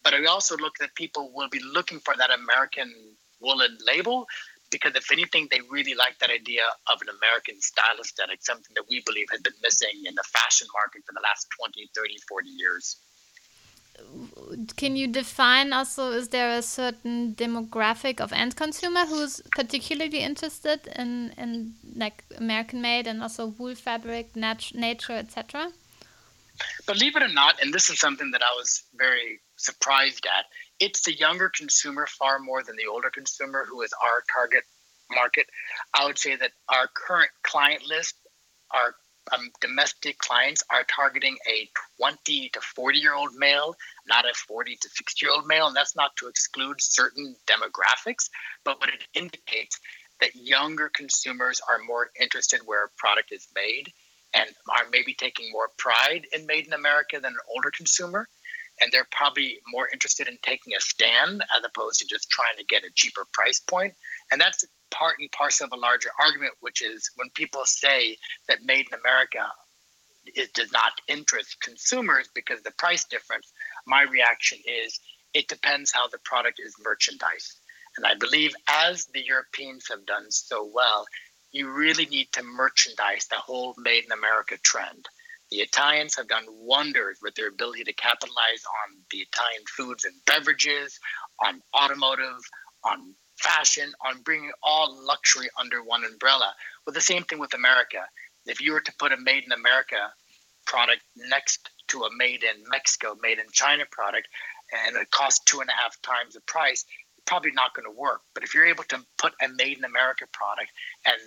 But 0.04 0.14
we 0.20 0.28
also 0.28 0.58
look 0.58 0.78
that 0.80 0.96
people 0.96 1.32
will 1.34 1.50
be 1.50 1.60
looking 1.60 2.00
for 2.00 2.14
that 2.18 2.30
American 2.32 2.94
woolen 3.42 3.78
label 3.86 4.28
because 4.72 4.94
if 4.96 5.12
anything, 5.12 5.48
they 5.50 5.62
really 5.70 5.96
like 5.96 6.20
that 6.20 6.30
idea 6.30 6.64
of 6.94 7.02
an 7.02 7.08
American 7.10 7.60
style 7.60 7.98
aesthetic, 8.00 8.44
something 8.44 8.72
that 8.76 8.86
we 8.90 9.02
believe 9.06 9.28
has 9.32 9.42
been 9.42 9.58
missing 9.64 10.06
in 10.06 10.14
the 10.14 10.24
fashion 10.28 10.68
market 10.74 11.02
for 11.06 11.14
the 11.14 11.22
last 11.24 11.48
20, 11.60 11.90
30, 11.96 12.18
40 12.28 12.50
years 12.50 12.98
can 14.76 14.96
you 14.96 15.08
define 15.08 15.74
also 15.74 16.12
is 16.12 16.30
there 16.30 16.52
a 16.58 16.62
certain 16.62 17.36
demographic 17.36 18.20
of 18.20 18.32
end 18.34 18.56
consumer 18.56 19.06
who's 19.06 19.42
particularly 19.56 20.20
interested 20.20 20.88
in 20.96 21.34
in 21.38 21.74
like 21.96 22.24
american 22.38 22.82
made 22.82 23.08
and 23.08 23.22
also 23.22 23.48
wool 23.58 23.76
fabric 23.76 24.36
nat- 24.36 24.72
nature 24.74 25.14
etc 25.14 25.72
believe 26.88 27.16
it 27.16 27.24
or 27.24 27.34
not 27.34 27.62
and 27.62 27.74
this 27.74 27.90
is 27.90 28.00
something 28.00 28.32
that 28.32 28.42
i 28.42 28.54
was 28.58 28.84
very 28.96 29.40
surprised 29.56 30.26
at 30.26 30.46
it's 30.80 31.04
the 31.04 31.14
younger 31.14 31.50
consumer 31.50 32.08
far 32.08 32.40
more 32.40 32.64
than 32.64 32.76
the 32.76 32.86
older 32.86 33.10
consumer 33.10 33.66
who 33.70 33.82
is 33.82 33.92
our 34.02 34.24
target 34.34 34.64
market. 35.12 35.48
I 35.94 36.06
would 36.06 36.18
say 36.18 36.36
that 36.36 36.52
our 36.70 36.88
current 36.88 37.32
client 37.44 37.84
list 37.86 38.16
our 38.72 38.96
um, 39.34 39.50
domestic 39.62 40.18
clients 40.18 40.64
are 40.70 40.84
targeting 40.84 41.38
a 41.48 41.70
20 41.98 42.50
to 42.50 42.62
40 42.62 43.00
year 43.00 43.14
old 43.14 43.36
male, 43.36 43.76
not 44.08 44.26
a 44.26 44.34
40 44.34 44.76
to 44.82 44.90
60 44.90 45.26
year 45.26 45.34
old 45.34 45.48
male. 45.48 45.68
And 45.68 45.76
that's 45.76 45.96
not 45.96 46.16
to 46.18 46.28
exclude 46.28 46.82
certain 46.82 47.36
demographics, 47.48 48.30
but 48.64 48.80
what 48.80 48.90
it 48.90 49.04
indicates 49.14 49.80
that 50.22 50.36
younger 50.36 50.90
consumers 50.94 51.62
are 51.70 51.80
more 51.80 52.10
interested 52.20 52.62
where 52.66 52.86
a 52.86 52.90
product 52.98 53.32
is 53.32 53.48
made 53.56 53.92
and 54.34 54.50
are 54.70 54.90
maybe 54.92 55.14
taking 55.14 55.52
more 55.52 55.70
pride 55.78 56.26
in 56.34 56.46
made 56.46 56.68
in 56.68 56.74
America 56.74 57.20
than 57.20 57.34
an 57.34 57.40
older 57.56 57.72
consumer. 57.76 58.28
And 58.82 58.92
they're 58.92 59.08
probably 59.12 59.60
more 59.68 59.90
interested 59.92 60.30
in 60.30 60.38
taking 60.42 60.74
a 60.74 60.80
stand 60.80 61.42
as 61.42 61.64
opposed 61.66 62.00
to 62.00 62.08
just 62.08 62.30
trying 62.30 62.56
to 62.58 62.64
get 62.66 62.84
a 62.84 62.92
cheaper 62.96 63.26
price 63.34 63.60
point. 63.60 63.94
And 64.32 64.40
that's 64.40 64.64
part 64.92 65.16
and 65.20 65.32
parcel 65.32 65.66
of 65.66 65.74
a 65.74 65.78
larger 65.78 66.10
argument, 66.22 66.54
which 66.60 66.82
is 66.82 67.12
when 67.16 67.30
people 67.32 67.66
say 67.66 68.18
that 68.48 68.64
made 68.64 68.88
in 68.92 69.00
America 69.00 69.46
it 70.36 70.54
does 70.54 70.72
not 70.72 70.92
interest 71.08 71.60
consumers 71.62 72.30
because 72.34 72.62
the 72.62 72.72
price 72.72 73.06
difference, 73.06 73.52
my 73.88 74.04
reaction 74.04 74.60
is 74.66 75.00
it 75.34 75.48
depends 75.48 75.92
how 75.92 76.08
the 76.08 76.18
product 76.20 76.60
is 76.60 76.76
merchandised. 76.84 77.60
And 77.98 78.06
I 78.06 78.16
believe 78.16 78.54
as 78.68 79.06
the 79.08 79.22
Europeans 79.22 79.88
have 79.90 80.06
done 80.06 80.30
so 80.30 80.70
well, 80.74 81.06
you 81.52 81.72
really 81.72 82.06
need 82.06 82.32
to 82.34 82.44
merchandise 82.44 83.28
the 83.28 83.38
whole 83.38 83.74
made 83.78 84.06
in 84.06 84.12
America 84.12 84.58
trend. 84.64 85.08
The 85.52 85.58
Italians 85.58 86.16
have 86.16 86.28
done 86.28 86.46
wonders 86.48 87.18
with 87.22 87.34
their 87.34 87.50
ability 87.50 87.84
to 87.86 87.94
capitalize 87.94 88.64
on 88.86 88.98
the 89.10 89.18
Italian 89.18 89.64
foods 89.68 90.06
and 90.06 90.14
beverages, 90.26 91.00
on 91.44 91.62
automotive, 91.76 92.40
on 92.84 93.16
fashion, 93.40 93.92
on 94.06 94.22
bringing 94.22 94.52
all 94.62 94.98
luxury 95.06 95.50
under 95.60 95.84
one 95.84 96.04
umbrella. 96.04 96.54
Well, 96.86 96.94
the 96.94 97.02
same 97.02 97.24
thing 97.24 97.40
with 97.40 97.54
America. 97.54 98.06
If 98.46 98.62
you 98.62 98.74
were 98.74 98.82
to 98.82 98.94
put 99.00 99.12
a 99.12 99.18
made 99.18 99.44
in 99.46 99.52
America 99.52 100.12
product 100.66 101.02
next 101.16 101.70
to 101.90 102.04
a 102.04 102.10
made 102.16 102.44
in 102.44 102.64
Mexico, 102.70 103.18
made 103.22 103.40
in 103.40 103.46
China 103.52 103.84
product, 103.92 104.28
and 104.86 104.96
it 104.96 105.12
costs 105.12 105.44
two 105.46 105.62
and 105.62 105.70
a 105.70 105.74
half 105.74 106.00
times 106.02 106.36
the 106.36 106.42
price, 106.42 106.86
probably 107.26 107.52
not 107.52 107.74
going 107.74 107.86
to 107.86 108.00
work. 108.00 108.22
But 108.34 108.44
if 108.44 108.54
you're 108.54 108.68
able 108.68 108.84
to 108.86 109.04
put 109.18 109.34
a 109.42 109.48
made 109.50 109.78
in 109.78 109.84
America 109.84 110.26
product 110.32 110.72
and 111.06 111.18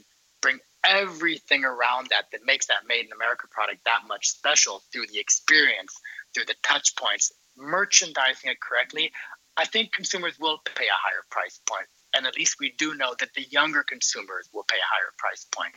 bring 0.40 0.58
everything 0.84 1.64
around 1.64 2.08
that 2.10 2.26
that 2.32 2.44
makes 2.44 2.66
that 2.66 2.86
made 2.88 3.06
in 3.06 3.12
America 3.12 3.46
product 3.50 3.84
that 3.84 4.02
much 4.08 4.28
special 4.28 4.82
through 4.92 5.06
the 5.06 5.18
experience, 5.18 5.94
through 6.34 6.44
the 6.46 6.56
touch 6.62 6.94
points, 6.96 7.32
merchandising 7.56 8.50
it 8.50 8.60
correctly, 8.60 9.12
I 9.56 9.64
think 9.64 9.92
consumers 9.92 10.38
will 10.38 10.58
pay 10.64 10.86
a 10.86 11.02
higher 11.02 11.24
price 11.30 11.60
point 11.68 11.86
and 12.14 12.26
at 12.26 12.36
least 12.36 12.56
we 12.60 12.74
do 12.78 12.94
know 12.94 13.14
that 13.18 13.34
the 13.34 13.46
younger 13.50 13.82
consumers 13.82 14.48
will 14.52 14.64
pay 14.64 14.76
a 14.76 14.94
higher 14.94 15.12
price 15.18 15.46
point. 15.54 15.74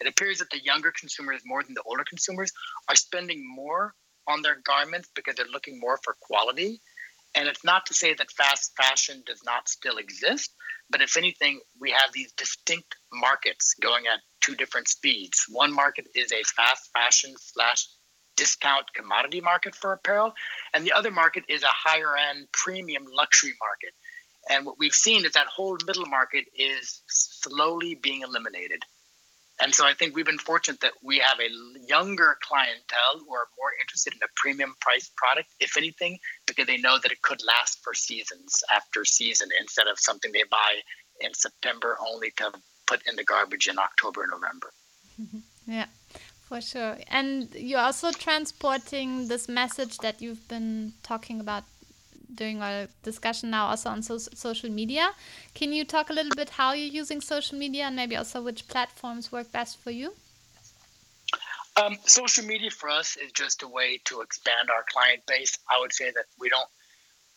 It 0.00 0.08
appears 0.08 0.38
that 0.38 0.50
the 0.50 0.62
younger 0.62 0.92
consumers, 0.98 1.42
more 1.44 1.62
than 1.62 1.74
the 1.74 1.82
older 1.82 2.04
consumers, 2.08 2.52
are 2.88 2.96
spending 2.96 3.42
more 3.54 3.94
on 4.26 4.42
their 4.42 4.56
garments 4.64 5.10
because 5.14 5.34
they're 5.34 5.46
looking 5.52 5.78
more 5.80 5.98
for 6.02 6.16
quality. 6.20 6.80
And 7.34 7.48
it's 7.48 7.64
not 7.64 7.86
to 7.86 7.94
say 7.94 8.14
that 8.14 8.30
fast 8.30 8.72
fashion 8.76 9.22
does 9.26 9.42
not 9.44 9.68
still 9.68 9.98
exist, 9.98 10.52
but 10.88 11.02
if 11.02 11.16
anything, 11.16 11.60
we 11.80 11.90
have 11.90 12.12
these 12.12 12.32
distinct 12.32 12.94
markets 13.12 13.74
going 13.80 14.04
at 14.06 14.20
two 14.40 14.54
different 14.54 14.88
speeds. 14.88 15.44
One 15.48 15.72
market 15.72 16.06
is 16.14 16.32
a 16.32 16.42
fast 16.44 16.90
fashion 16.92 17.34
slash 17.38 17.88
discount 18.36 18.92
commodity 18.94 19.40
market 19.40 19.74
for 19.74 19.92
apparel, 19.92 20.34
and 20.72 20.84
the 20.84 20.92
other 20.92 21.10
market 21.10 21.44
is 21.48 21.62
a 21.62 21.68
higher 21.68 22.16
end 22.16 22.48
premium 22.52 23.04
luxury 23.12 23.54
market. 23.60 23.94
And 24.50 24.66
what 24.66 24.78
we've 24.78 24.94
seen 24.94 25.24
is 25.24 25.32
that 25.32 25.46
whole 25.46 25.78
middle 25.86 26.06
market 26.06 26.44
is 26.56 27.02
slowly 27.06 27.94
being 27.94 28.22
eliminated. 28.22 28.82
And 29.62 29.74
so 29.74 29.86
I 29.86 29.94
think 29.94 30.16
we've 30.16 30.26
been 30.26 30.38
fortunate 30.38 30.80
that 30.80 30.94
we 31.02 31.18
have 31.18 31.38
a 31.38 31.48
younger 31.86 32.36
clientele 32.42 33.20
who 33.20 33.32
are 33.34 33.46
more 33.56 33.70
interested 33.80 34.12
in 34.12 34.18
a 34.22 34.28
premium 34.34 34.74
priced 34.80 35.14
product, 35.16 35.48
if 35.60 35.76
anything, 35.76 36.18
because 36.46 36.66
they 36.66 36.76
know 36.76 36.98
that 37.00 37.12
it 37.12 37.22
could 37.22 37.40
last 37.46 37.78
for 37.84 37.94
seasons 37.94 38.64
after 38.74 39.04
season 39.04 39.48
instead 39.60 39.86
of 39.86 39.98
something 39.98 40.32
they 40.32 40.42
buy 40.50 40.80
in 41.20 41.32
September 41.34 41.96
only 42.00 42.32
to 42.36 42.50
put 42.86 43.06
in 43.06 43.14
the 43.14 43.24
garbage 43.24 43.68
in 43.68 43.78
October 43.78 44.22
and 44.22 44.32
November. 44.32 44.70
Yeah, 45.66 45.86
for 46.42 46.60
sure. 46.60 46.98
And 47.08 47.48
you're 47.54 47.80
also 47.80 48.12
transporting 48.12 49.28
this 49.28 49.48
message 49.48 49.96
that 49.98 50.20
you've 50.20 50.46
been 50.46 50.92
talking 51.02 51.40
about 51.40 51.64
during 52.34 52.62
our 52.62 52.88
discussion 53.02 53.50
now 53.50 53.66
also 53.66 53.90
on 53.90 54.02
so 54.02 54.18
social 54.18 54.70
media. 54.70 55.10
Can 55.54 55.72
you 55.72 55.84
talk 55.84 56.10
a 56.10 56.12
little 56.12 56.34
bit 56.34 56.50
how 56.50 56.72
you're 56.72 56.92
using 57.02 57.20
social 57.20 57.58
media 57.58 57.84
and 57.84 57.96
maybe 57.96 58.16
also 58.16 58.42
which 58.42 58.68
platforms 58.68 59.30
work 59.32 59.52
best 59.52 59.78
for 59.78 59.90
you? 59.90 60.14
Um, 61.76 61.96
social 62.04 62.44
media 62.44 62.70
for 62.70 62.88
us 62.88 63.16
is 63.16 63.32
just 63.32 63.62
a 63.62 63.68
way 63.68 64.00
to 64.04 64.20
expand 64.20 64.70
our 64.70 64.84
client 64.92 65.22
base. 65.26 65.58
I 65.68 65.80
would 65.80 65.92
say 65.92 66.10
that 66.12 66.26
we 66.38 66.48
don't, 66.48 66.68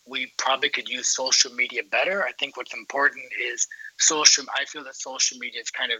we 0.06 0.32
probably 0.38 0.68
could 0.68 0.88
use 0.88 1.08
social 1.08 1.52
media 1.52 1.82
better. 1.90 2.24
I 2.24 2.32
think 2.38 2.56
what's 2.56 2.74
important 2.74 3.24
is 3.52 3.66
social. 3.98 4.44
I 4.56 4.64
feel 4.64 4.84
that 4.84 4.94
social 4.94 5.38
media 5.38 5.60
is 5.60 5.70
kind 5.70 5.90
of, 5.90 5.98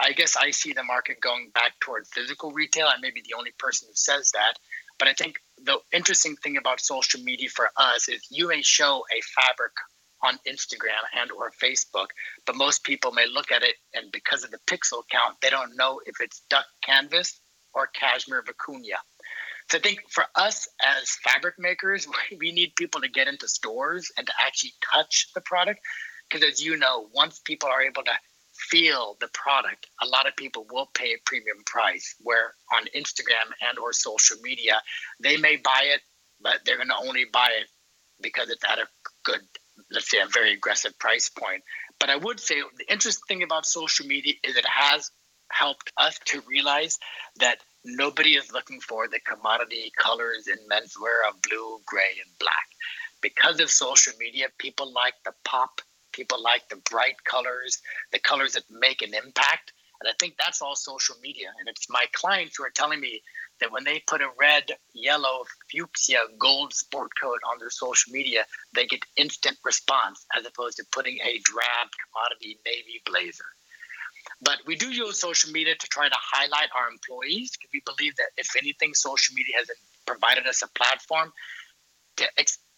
I 0.00 0.12
guess 0.12 0.34
I 0.36 0.50
see 0.50 0.72
the 0.72 0.82
market 0.82 1.20
going 1.20 1.50
back 1.50 1.78
toward 1.80 2.06
physical 2.06 2.52
retail. 2.52 2.86
I 2.86 2.98
may 3.00 3.10
be 3.10 3.20
the 3.20 3.36
only 3.36 3.52
person 3.58 3.88
who 3.88 3.94
says 3.94 4.30
that. 4.32 4.54
But 4.98 5.08
I 5.08 5.12
think 5.14 5.36
the 5.58 5.78
interesting 5.92 6.36
thing 6.36 6.56
about 6.56 6.80
social 6.80 7.20
media 7.20 7.48
for 7.48 7.70
us 7.76 8.08
is 8.08 8.26
you 8.30 8.48
may 8.48 8.62
show 8.62 9.04
a 9.10 9.20
fabric 9.40 9.72
on 10.22 10.34
Instagram 10.48 11.02
and 11.20 11.30
or 11.30 11.52
Facebook, 11.62 12.08
but 12.44 12.56
most 12.56 12.82
people 12.82 13.12
may 13.12 13.26
look 13.26 13.52
at 13.52 13.62
it 13.62 13.76
and 13.94 14.10
because 14.10 14.44
of 14.44 14.50
the 14.50 14.58
pixel 14.66 15.02
count, 15.10 15.36
they 15.40 15.50
don't 15.50 15.76
know 15.76 16.00
if 16.04 16.16
it's 16.20 16.42
duck 16.50 16.64
canvas 16.82 17.40
or 17.72 17.86
cashmere 17.86 18.42
vicuña. 18.42 18.98
So 19.70 19.78
I 19.78 19.80
think 19.80 20.00
for 20.10 20.24
us 20.34 20.66
as 20.82 21.10
fabric 21.22 21.56
makers, 21.58 22.06
we 22.38 22.52
need 22.52 22.74
people 22.76 23.02
to 23.02 23.08
get 23.08 23.28
into 23.28 23.48
stores 23.48 24.10
and 24.16 24.26
to 24.26 24.32
actually 24.40 24.72
touch 24.92 25.28
the 25.34 25.40
product. 25.40 25.80
Because 26.28 26.46
as 26.46 26.62
you 26.62 26.76
know, 26.76 27.08
once 27.14 27.38
people 27.38 27.68
are 27.68 27.82
able 27.82 28.02
to 28.02 28.12
feel 28.58 29.16
the 29.20 29.28
product, 29.28 29.86
a 30.02 30.06
lot 30.06 30.26
of 30.26 30.36
people 30.36 30.66
will 30.70 30.88
pay 30.94 31.12
a 31.14 31.18
premium 31.24 31.58
price. 31.66 32.14
Where 32.20 32.54
on 32.74 32.84
Instagram 32.96 33.52
and 33.68 33.78
or 33.78 33.92
social 33.92 34.36
media, 34.42 34.80
they 35.20 35.36
may 35.36 35.56
buy 35.56 35.82
it, 35.94 36.00
but 36.40 36.60
they're 36.64 36.76
going 36.76 36.88
to 36.88 36.96
only 36.96 37.24
buy 37.32 37.48
it 37.60 37.68
because 38.20 38.50
it's 38.50 38.64
at 38.64 38.78
a 38.78 38.86
good, 39.24 39.40
let's 39.90 40.10
say, 40.10 40.18
a 40.18 40.26
very 40.26 40.52
aggressive 40.52 40.98
price 40.98 41.28
point. 41.28 41.62
But 42.00 42.10
I 42.10 42.16
would 42.16 42.40
say 42.40 42.62
the 42.76 42.90
interesting 42.92 43.24
thing 43.28 43.42
about 43.42 43.66
social 43.66 44.06
media 44.06 44.34
is 44.44 44.56
it 44.56 44.66
has 44.66 45.10
helped 45.50 45.92
us 45.96 46.18
to 46.26 46.42
realize 46.42 46.98
that 47.36 47.58
nobody 47.84 48.36
is 48.36 48.52
looking 48.52 48.80
for 48.80 49.08
the 49.08 49.20
commodity 49.20 49.92
colors 49.98 50.46
in 50.46 50.56
menswear 50.70 51.28
of 51.28 51.40
blue, 51.42 51.80
gray, 51.86 52.20
and 52.24 52.38
black. 52.38 52.66
Because 53.20 53.60
of 53.60 53.70
social 53.70 54.12
media, 54.18 54.46
people 54.58 54.92
like 54.92 55.14
the 55.24 55.32
pop 55.44 55.80
People 56.18 56.42
like 56.42 56.68
the 56.68 56.82
bright 56.90 57.22
colors, 57.22 57.78
the 58.10 58.18
colors 58.18 58.54
that 58.54 58.64
make 58.68 59.02
an 59.02 59.14
impact. 59.14 59.72
And 60.00 60.10
I 60.10 60.14
think 60.18 60.34
that's 60.36 60.60
all 60.60 60.74
social 60.74 61.14
media. 61.22 61.46
And 61.60 61.68
it's 61.68 61.88
my 61.88 62.04
clients 62.12 62.56
who 62.56 62.64
are 62.64 62.74
telling 62.74 62.98
me 62.98 63.22
that 63.60 63.70
when 63.70 63.84
they 63.84 64.02
put 64.04 64.20
a 64.20 64.30
red, 64.36 64.64
yellow, 64.94 65.44
fuchsia, 65.70 66.18
gold 66.36 66.74
sport 66.74 67.12
coat 67.20 67.38
on 67.48 67.60
their 67.60 67.70
social 67.70 68.12
media, 68.12 68.46
they 68.74 68.86
get 68.86 69.04
instant 69.16 69.58
response 69.64 70.26
as 70.36 70.44
opposed 70.44 70.78
to 70.78 70.84
putting 70.90 71.18
a 71.20 71.38
drab 71.44 71.86
commodity 72.02 72.58
navy 72.66 73.00
blazer. 73.06 73.46
But 74.42 74.58
we 74.66 74.74
do 74.74 74.90
use 74.90 75.20
social 75.20 75.52
media 75.52 75.76
to 75.78 75.86
try 75.86 76.08
to 76.08 76.16
highlight 76.18 76.70
our 76.76 76.88
employees 76.90 77.52
because 77.52 77.70
we 77.72 77.82
believe 77.86 78.16
that 78.16 78.30
if 78.36 78.56
anything, 78.60 78.92
social 78.92 79.36
media 79.36 79.54
has 79.58 79.70
provided 80.04 80.48
us 80.48 80.62
a 80.62 80.68
platform 80.76 81.32
to 82.16 82.26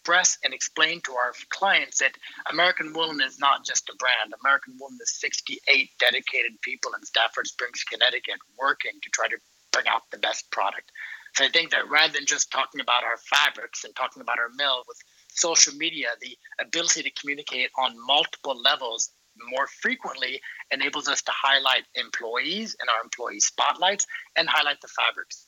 express 0.01 0.39
and 0.43 0.51
explain 0.51 0.99
to 1.01 1.11
our 1.11 1.31
clients 1.49 1.99
that 1.99 2.17
American 2.49 2.91
Woolen 2.91 3.21
is 3.21 3.37
not 3.37 3.63
just 3.63 3.87
a 3.87 3.95
brand. 3.97 4.33
American 4.43 4.75
Woolen 4.79 4.97
is 4.99 5.19
68 5.19 5.89
dedicated 5.99 6.59
people 6.63 6.91
in 6.97 7.05
Stafford 7.05 7.45
Springs, 7.45 7.83
Connecticut, 7.83 8.39
working 8.57 8.93
to 8.99 9.09
try 9.11 9.27
to 9.27 9.37
bring 9.71 9.87
out 9.87 10.01
the 10.11 10.17
best 10.17 10.49
product. 10.51 10.91
So 11.35 11.45
I 11.45 11.49
think 11.49 11.69
that 11.69 11.87
rather 11.87 12.13
than 12.13 12.25
just 12.25 12.51
talking 12.51 12.81
about 12.81 13.03
our 13.03 13.17
fabrics 13.17 13.83
and 13.83 13.95
talking 13.95 14.21
about 14.21 14.39
our 14.39 14.49
mill 14.57 14.83
with 14.87 14.97
social 15.29 15.75
media, 15.75 16.07
the 16.19 16.35
ability 16.59 17.03
to 17.03 17.11
communicate 17.11 17.69
on 17.77 17.93
multiple 18.07 18.59
levels 18.59 19.11
more 19.51 19.67
frequently 19.67 20.41
enables 20.71 21.07
us 21.07 21.21
to 21.21 21.31
highlight 21.31 21.83
employees 21.93 22.75
and 22.81 22.89
our 22.89 23.03
employee 23.03 23.39
spotlights 23.39 24.07
and 24.35 24.49
highlight 24.49 24.81
the 24.81 24.89
fabrics. 24.89 25.47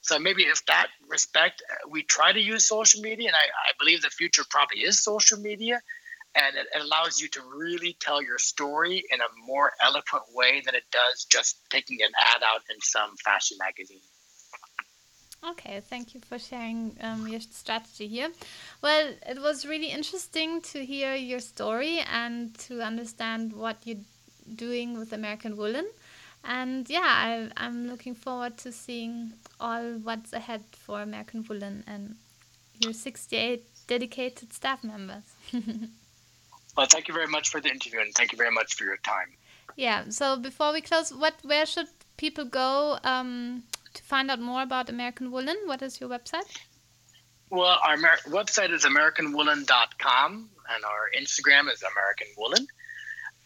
So 0.00 0.18
maybe 0.18 0.44
if 0.44 0.64
that 0.66 0.88
respect, 1.08 1.62
we 1.90 2.02
try 2.02 2.32
to 2.32 2.40
use 2.40 2.66
social 2.66 3.02
media, 3.02 3.28
and 3.28 3.36
I, 3.36 3.46
I 3.68 3.72
believe 3.78 4.02
the 4.02 4.10
future 4.10 4.44
probably 4.48 4.80
is 4.80 5.02
social 5.02 5.38
media, 5.38 5.80
and 6.34 6.56
it, 6.56 6.66
it 6.74 6.82
allows 6.82 7.20
you 7.20 7.28
to 7.28 7.40
really 7.56 7.96
tell 8.00 8.22
your 8.22 8.38
story 8.38 9.02
in 9.10 9.20
a 9.20 9.46
more 9.46 9.72
eloquent 9.84 10.24
way 10.32 10.62
than 10.64 10.74
it 10.74 10.84
does 10.92 11.24
just 11.24 11.58
taking 11.70 11.98
an 12.02 12.12
ad 12.20 12.42
out 12.42 12.62
in 12.70 12.80
some 12.80 13.16
fashion 13.24 13.58
magazine. 13.58 14.00
Okay, 15.50 15.80
thank 15.88 16.14
you 16.14 16.20
for 16.20 16.38
sharing 16.38 16.96
um, 17.00 17.28
your 17.28 17.40
strategy 17.40 18.08
here. 18.08 18.30
Well, 18.82 19.12
it 19.26 19.40
was 19.40 19.64
really 19.64 19.90
interesting 19.90 20.60
to 20.72 20.84
hear 20.84 21.14
your 21.14 21.38
story 21.38 22.00
and 22.00 22.58
to 22.66 22.82
understand 22.82 23.52
what 23.52 23.76
you're 23.84 24.04
doing 24.56 24.98
with 24.98 25.12
American 25.12 25.56
Woolen. 25.56 25.86
And 26.44 26.88
yeah, 26.88 27.00
I, 27.04 27.50
I'm 27.56 27.88
looking 27.88 28.14
forward 28.14 28.56
to 28.58 28.72
seeing 28.72 29.34
all 29.60 29.98
what's 30.02 30.32
ahead 30.32 30.64
for 30.72 31.02
American 31.02 31.44
Woolen 31.48 31.84
and 31.86 32.16
your 32.80 32.92
68 32.92 33.64
dedicated 33.86 34.52
staff 34.52 34.82
members. 34.82 35.24
well, 36.76 36.86
thank 36.86 37.08
you 37.08 37.14
very 37.14 37.26
much 37.26 37.48
for 37.48 37.60
the 37.60 37.68
interview 37.68 38.00
and 38.00 38.14
thank 38.14 38.32
you 38.32 38.38
very 38.38 38.52
much 38.52 38.74
for 38.74 38.84
your 38.84 38.98
time. 38.98 39.28
Yeah. 39.76 40.04
So 40.08 40.36
before 40.36 40.72
we 40.72 40.80
close, 40.80 41.12
what 41.12 41.34
where 41.42 41.66
should 41.66 41.88
people 42.16 42.44
go 42.44 42.98
um, 43.04 43.64
to 43.94 44.02
find 44.02 44.30
out 44.30 44.40
more 44.40 44.62
about 44.62 44.88
American 44.88 45.30
Woolen, 45.30 45.56
what 45.66 45.82
is 45.82 46.00
your 46.00 46.08
website? 46.08 46.58
Well, 47.50 47.78
our 47.82 47.94
Amer- 47.94 48.24
website 48.26 48.72
is 48.72 48.84
AmericanWoolen.com, 48.84 50.50
and 50.70 50.84
our 50.84 51.10
Instagram 51.18 51.72
is 51.72 51.82
American 51.82 52.26
Woolen. 52.36 52.66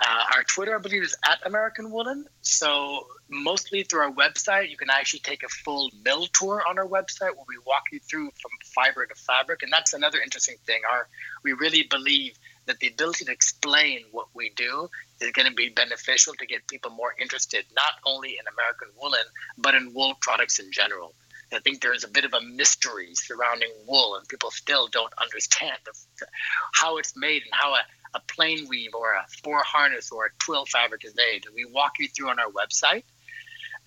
Uh, 0.04 0.24
our 0.34 0.42
Twitter, 0.44 0.74
I 0.74 0.80
believe, 0.80 1.02
is 1.02 1.14
at 1.24 1.38
American 1.46 1.90
Woolen. 1.90 2.24
So, 2.40 3.06
mostly 3.28 3.84
through 3.84 4.00
our 4.00 4.10
website, 4.10 4.68
you 4.68 4.76
can 4.76 4.90
actually 4.90 5.20
take 5.20 5.44
a 5.44 5.48
full 5.48 5.90
mill 6.04 6.26
tour 6.26 6.62
on 6.68 6.78
our 6.78 6.86
website 6.86 7.36
where 7.36 7.46
we 7.48 7.56
walk 7.66 7.84
you 7.92 8.00
through 8.00 8.30
from 8.40 8.50
fiber 8.74 9.06
to 9.06 9.14
fabric. 9.14 9.62
And 9.62 9.72
that's 9.72 9.92
another 9.92 10.18
interesting 10.18 10.56
thing. 10.66 10.80
Our, 10.90 11.06
we 11.44 11.52
really 11.52 11.86
believe 11.88 12.36
that 12.66 12.80
the 12.80 12.88
ability 12.88 13.26
to 13.26 13.32
explain 13.32 14.00
what 14.10 14.26
we 14.34 14.50
do 14.56 14.88
is 15.20 15.30
going 15.32 15.48
to 15.48 15.54
be 15.54 15.68
beneficial 15.68 16.34
to 16.34 16.46
get 16.46 16.66
people 16.66 16.90
more 16.90 17.14
interested, 17.20 17.64
not 17.74 17.92
only 18.04 18.30
in 18.30 18.44
American 18.52 18.88
woolen, 19.00 19.26
but 19.58 19.74
in 19.74 19.94
wool 19.94 20.14
products 20.20 20.58
in 20.58 20.72
general. 20.72 21.14
I 21.52 21.58
think 21.58 21.82
there's 21.82 22.02
a 22.02 22.08
bit 22.08 22.24
of 22.24 22.32
a 22.32 22.40
mystery 22.40 23.10
surrounding 23.14 23.70
wool, 23.86 24.16
and 24.16 24.26
people 24.26 24.50
still 24.50 24.88
don't 24.88 25.12
understand 25.20 25.76
the, 25.84 26.26
how 26.72 26.96
it's 26.96 27.14
made 27.16 27.42
and 27.42 27.52
how 27.52 27.74
a, 27.74 27.80
a 28.14 28.20
plain 28.28 28.66
weave 28.68 28.94
or 28.94 29.14
a 29.14 29.24
four 29.42 29.62
harness 29.64 30.10
or 30.10 30.26
a 30.26 30.30
twill 30.38 30.66
fabric 30.66 31.04
is 31.04 31.14
made. 31.14 31.44
We 31.54 31.64
walk 31.64 31.92
you 31.98 32.08
through 32.08 32.30
on 32.30 32.38
our 32.38 32.50
website. 32.50 33.04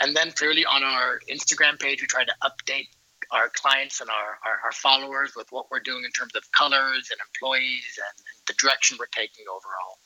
And 0.02 0.16
then 0.16 0.32
clearly 0.32 0.66
on 0.66 0.84
our 0.84 1.20
Instagram 1.32 1.80
page, 1.80 2.02
we 2.02 2.08
try 2.08 2.26
to 2.26 2.36
update 2.44 2.88
our 3.32 3.50
clients 3.50 4.02
and 4.02 4.10
our, 4.10 4.40
our, 4.46 4.60
our, 4.66 4.72
followers 4.72 5.34
with 5.36 5.48
what 5.52 5.66
we're 5.72 5.80
doing 5.80 6.04
in 6.04 6.12
terms 6.12 6.36
of 6.36 6.44
colors 6.52 7.10
and 7.12 7.20
employees 7.28 7.98
and, 7.98 8.20
and 8.20 8.38
the 8.48 8.54
direction 8.54 8.98
we're 9.00 9.08
taking 9.08 9.46
overall. 9.50 9.98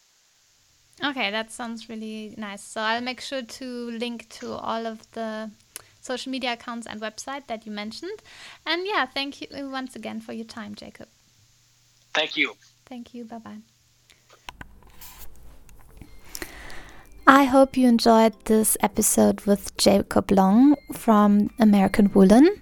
Okay, 1.12 1.32
that 1.32 1.52
sounds 1.52 1.90
really 1.90 2.34
nice. 2.38 2.64
So 2.64 2.82
I'll 2.82 3.02
make 3.02 3.20
sure 3.22 3.42
to 3.42 3.66
link 3.92 4.30
to 4.40 4.54
all 4.54 4.86
of 4.86 5.10
the 5.12 5.52
social 6.02 6.32
media 6.32 6.54
accounts 6.54 6.88
and 6.88 7.02
website 7.02 7.48
that 7.48 7.66
you 7.66 7.72
mentioned. 7.72 8.22
And 8.66 8.86
yeah, 8.86 9.06
thank 9.06 9.42
you 9.42 9.48
once 9.70 9.96
again 9.96 10.22
for 10.22 10.34
your 10.34 10.46
time, 10.46 10.76
Jacob. 10.76 11.08
Thank 12.14 12.38
you. 12.38 12.56
Thank 12.86 13.14
you. 13.14 13.26
Bye 13.26 13.38
bye. 13.38 13.58
I 17.32 17.44
hope 17.44 17.78
you 17.78 17.88
enjoyed 17.88 18.34
this 18.46 18.76
episode 18.82 19.42
with 19.42 19.78
Jacob 19.78 20.32
Long 20.32 20.76
from 20.92 21.52
American 21.60 22.10
Woolen. 22.12 22.60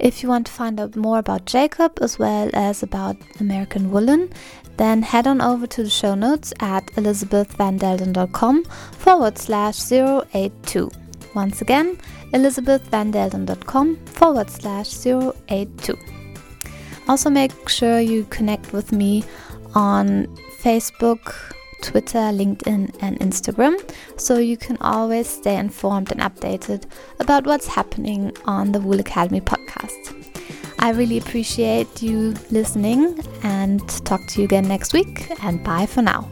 If 0.00 0.24
you 0.24 0.28
want 0.28 0.48
to 0.48 0.52
find 0.52 0.80
out 0.80 0.96
more 0.96 1.20
about 1.20 1.44
Jacob 1.44 2.00
as 2.00 2.18
well 2.18 2.50
as 2.52 2.82
about 2.82 3.16
American 3.38 3.92
Woolen, 3.92 4.32
then 4.76 5.02
head 5.02 5.28
on 5.28 5.40
over 5.40 5.68
to 5.68 5.84
the 5.84 5.88
show 5.88 6.16
notes 6.16 6.52
at 6.58 6.84
elizabethvandelden.com 6.96 8.64
forward 8.64 9.38
slash 9.38 9.92
082. 9.92 10.90
Once 11.36 11.62
again, 11.62 11.96
elizabethvandelden.com 12.32 14.04
forward 14.06 14.50
slash 14.50 15.06
082. 15.06 15.96
Also, 17.06 17.30
make 17.30 17.68
sure 17.68 18.00
you 18.00 18.24
connect 18.24 18.72
with 18.72 18.90
me 18.90 19.22
on 19.76 20.26
Facebook, 20.60 21.54
Twitter, 21.82 22.18
LinkedIn, 22.18 22.96
and 23.00 23.18
Instagram 23.20 23.78
so 24.16 24.38
you 24.38 24.56
can 24.56 24.76
always 24.80 25.28
stay 25.28 25.56
informed 25.56 26.10
and 26.12 26.20
updated 26.20 26.84
about 27.20 27.46
what's 27.46 27.66
happening 27.66 28.32
on 28.44 28.72
the 28.72 28.80
Wool 28.80 29.00
Academy 29.00 29.40
podcast. 29.40 30.14
I 30.80 30.90
really 30.90 31.18
appreciate 31.18 32.02
you 32.02 32.34
listening 32.50 33.18
and 33.42 33.86
talk 34.04 34.20
to 34.28 34.40
you 34.40 34.44
again 34.44 34.68
next 34.68 34.92
week 34.92 35.28
and 35.42 35.62
bye 35.64 35.86
for 35.86 36.02
now. 36.02 36.30